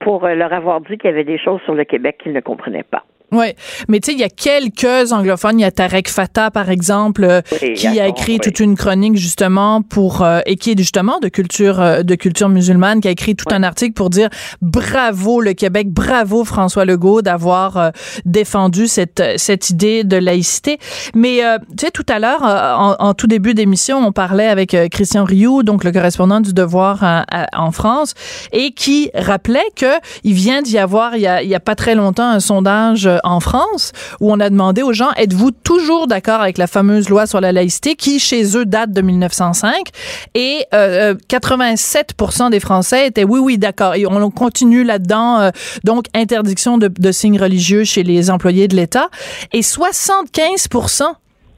[0.00, 2.82] pour leur avoir dit qu'il y avait des choses sur le Québec qu'ils ne comprenaient
[2.82, 3.04] pas.
[3.32, 3.46] Oui,
[3.88, 5.58] mais tu sais, il y a quelques anglophones.
[5.58, 8.40] Il y a Tarek Fatah, par exemple, euh, Oui, qui a écrit oui.
[8.40, 12.48] toute une chronique justement pour euh, et qui est justement de culture euh, de culture
[12.48, 14.28] musulmane, qui a écrit tout un article pour dire
[14.60, 17.90] bravo le Québec, bravo François Legault d'avoir euh,
[18.24, 20.78] défendu cette cette idée de laïcité.
[21.14, 24.46] Mais euh, tu sais, tout à l'heure, euh, en, en tout début d'émission, on parlait
[24.48, 28.14] avec euh, Christian Rioux, donc le correspondant du Devoir à- à- en France,
[28.52, 29.86] et qui rappelait que
[30.24, 33.06] il vient d'y avoir il y a il y a pas très longtemps un sondage
[33.06, 37.08] euh, en France où on a demandé aux gens êtes-vous toujours d'accord avec la fameuse
[37.08, 39.88] loi sur la laïcité qui chez eux date de 1905
[40.34, 43.94] et euh, euh, 87% des Français étaient oui oui d'accord.
[43.94, 45.50] Et on continue là-dedans euh,
[45.84, 49.08] donc interdiction de, de signes religieux chez les employés de l'État.
[49.52, 51.04] Et 75%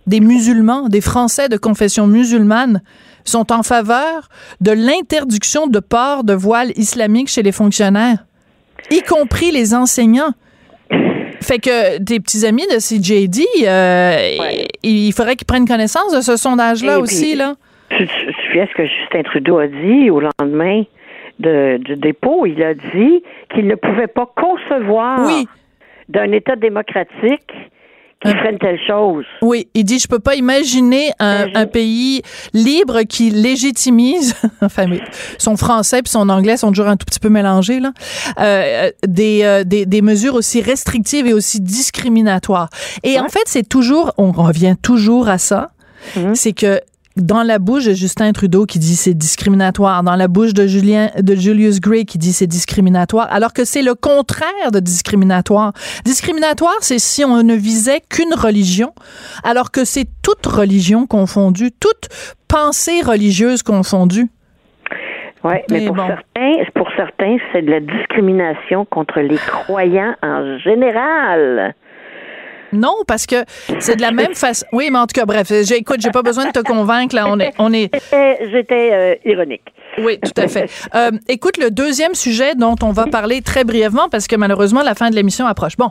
[0.06, 2.82] des musulmans, des Français de confession musulmane
[3.24, 4.28] sont en faveur
[4.60, 8.24] de l'interdiction de port de voile islamique chez les fonctionnaires,
[8.90, 10.32] y compris les enseignants.
[11.42, 14.16] Fait que des petits amis de CJD, euh,
[14.82, 17.54] il il faudrait qu'ils prennent connaissance de ce sondage-là aussi, puis, là.
[17.90, 20.82] Tu tu souviens ce que Justin Trudeau a dit au lendemain
[21.38, 22.46] de, du dépôt?
[22.46, 23.22] Il a dit
[23.54, 25.46] qu'il ne pouvait pas concevoir Oui.
[26.08, 27.52] d'un État démocratique
[28.24, 29.24] qui telle chose.
[29.40, 34.86] Oui, il dit je peux pas imaginer un, un pays libre qui légitimise, enfin
[35.38, 37.92] son français puis son anglais sont toujours un tout petit peu mélangés là,
[38.40, 42.68] euh, des, euh, des des mesures aussi restrictives et aussi discriminatoires.
[43.02, 45.72] Et en fait c'est toujours, on revient toujours à ça,
[46.34, 46.80] c'est que
[47.16, 51.10] dans la bouche de Justin Trudeau qui dit c'est discriminatoire, dans la bouche de Julien
[51.18, 55.72] de Julius Gray qui dit c'est discriminatoire, alors que c'est le contraire de discriminatoire.
[56.04, 58.92] Discriminatoire, c'est si on ne visait qu'une religion,
[59.44, 62.08] alors que c'est toute religion confondue, toute
[62.48, 64.28] pensée religieuse confondue.
[65.44, 66.06] Oui, mais, Mais pour bon.
[66.06, 71.74] certains, pour certains, c'est de la discrimination contre les croyants en général.
[72.72, 73.44] Non, parce que
[73.78, 74.66] c'est de la même façon.
[74.72, 77.14] Oui, mais en tout cas, bref, j'ai, écoute, j'ai pas besoin de te convaincre.
[77.14, 77.90] Là, on est, on est.
[77.94, 79.72] J'étais, j'étais, euh, ironique.
[79.98, 80.70] Oui, tout à fait.
[80.94, 84.94] Euh, écoute, le deuxième sujet dont on va parler très brièvement, parce que malheureusement, la
[84.94, 85.76] fin de l'émission approche.
[85.76, 85.90] Bon,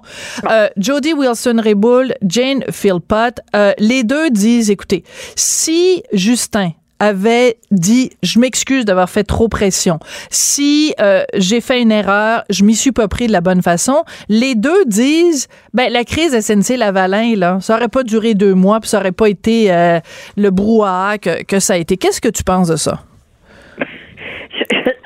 [0.50, 5.04] euh, Jody Wilson-Raybould, Jane Philpott, euh, les deux disent, écoutez,
[5.36, 6.72] si Justin
[7.02, 10.00] avait dit je m'excuse d'avoir fait trop pression.
[10.30, 14.04] Si euh, j'ai fait une erreur, je m'y suis pas pris de la bonne façon.
[14.30, 18.80] Les deux disent ben la crise SNC Lavalin là, ça aurait pas duré deux mois,
[18.80, 20.00] puis ça aurait pas été euh,
[20.38, 21.98] le brouhaha que, que ça a été.
[21.98, 23.02] Qu'est-ce que tu penses de ça?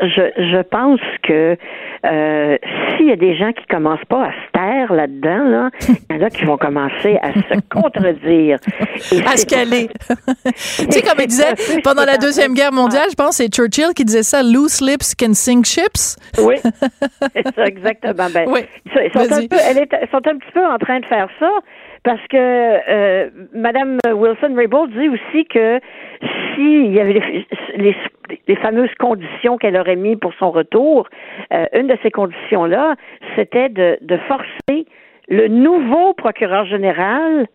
[0.08, 1.58] Je, je pense que
[2.06, 2.58] euh,
[2.98, 5.70] s'il y a des gens qui commencent pas à se taire là-dedans, là,
[6.10, 8.60] il y en a qui vont commencer à se contredire.
[9.12, 9.90] Et à se caler.
[10.46, 10.52] tu
[10.92, 11.54] sais, comme il disait
[11.84, 15.16] pendant la Deuxième Guerre mondiale, je pense que c'est Churchill qui disait ça, loose lips
[15.16, 16.18] can sink ships.
[16.40, 16.56] Oui,
[17.36, 18.28] c'est ça, exactement.
[18.34, 21.06] Ben, Oui, ils sont- un peu, elle est, sont un petit peu en train de
[21.06, 21.50] faire ça
[22.04, 25.80] parce que euh, Madame Wilson-Raybould dit aussi que
[26.26, 27.48] s'il y avait les,
[27.78, 27.96] les,
[28.48, 31.08] les fameuses conditions qu'elle aurait mis pour son retour,
[31.54, 32.96] euh, une de ces conditions-là,
[33.36, 34.86] c'était de, de forcer
[35.28, 37.48] le nouveau procureur général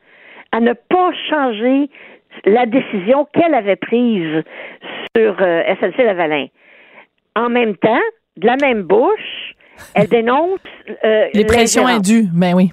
[0.52, 1.88] à ne pas changer
[2.44, 4.42] la décision qu'elle avait prise
[5.16, 6.46] sur euh, SNC-Lavalin.
[7.36, 8.00] En même temps,
[8.36, 9.54] de la même bouche,
[9.94, 10.60] elle dénonce
[11.04, 12.70] euh, Les pressions indues, ben oui.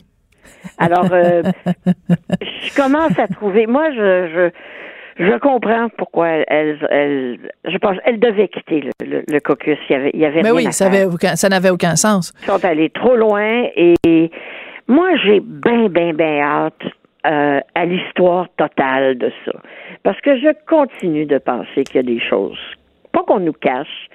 [0.78, 1.44] Alors, euh,
[2.42, 3.68] je commence à trouver.
[3.68, 4.52] Moi, je, je,
[5.20, 9.78] je comprends pourquoi elle, elle, je pense, elle devait quitter le, le, le caucus.
[9.90, 10.94] Il y avait, il y avait Mais rien oui, à ça, faire.
[11.06, 12.34] avait aucun- ça n'avait aucun sens.
[12.44, 14.32] Ils sont allés trop loin et
[14.88, 16.74] moi, j'ai bien, bien, bien hâte
[17.26, 19.52] euh, à l'histoire totale de ça.
[20.04, 22.58] Parce que je continue de penser qu'il y a des choses,
[23.12, 24.08] pas qu'on nous cache,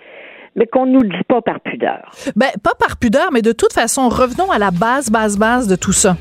[0.56, 2.10] mais qu'on nous dit pas par pudeur.
[2.36, 5.76] Ben, pas par pudeur, mais de toute façon, revenons à la base, base, base de
[5.76, 6.16] tout ça.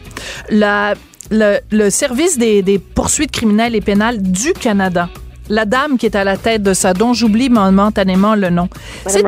[0.50, 0.94] La,
[1.32, 5.10] le, le service des, des poursuites criminelles et pénales du Canada.
[5.50, 8.70] La dame qui est à la tête de ça, dont j'oublie momentanément le nom.
[9.08, 9.26] C'est.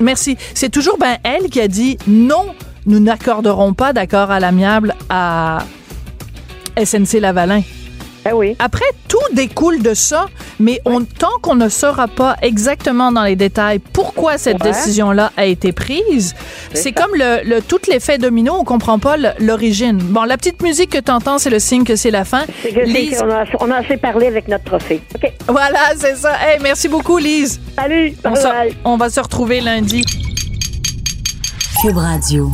[0.00, 0.36] Merci.
[0.54, 2.54] C'est toujours ben elle qui a dit non,
[2.86, 5.58] nous n'accorderons pas d'accord à l'amiable à
[6.82, 7.62] SNC Lavalin.
[8.30, 8.56] Ben oui.
[8.58, 10.26] Après, tout découle de ça,
[10.58, 14.70] mais on, tant qu'on ne saura pas exactement dans les détails pourquoi cette Ouais.
[14.72, 16.34] décision-là a été prise,
[16.74, 19.98] c'est comme le, le tout l'effet domino, on comprend pas l'origine.
[19.98, 22.44] Bon, la petite musique que tu entends, c'est le signe que c'est la fin.
[22.62, 25.00] C'est que- c'est Lise, qu'on a, on a assez parlé avec notre trophée.
[25.14, 25.32] OK.
[25.48, 26.32] voilà, c'est ça.
[26.40, 27.60] Hey, merci beaucoup, Lise.
[27.78, 28.14] Salut.
[28.24, 28.76] On, Bye se- bye.
[28.84, 30.02] on va se retrouver lundi.
[31.82, 32.50] Cube Radio.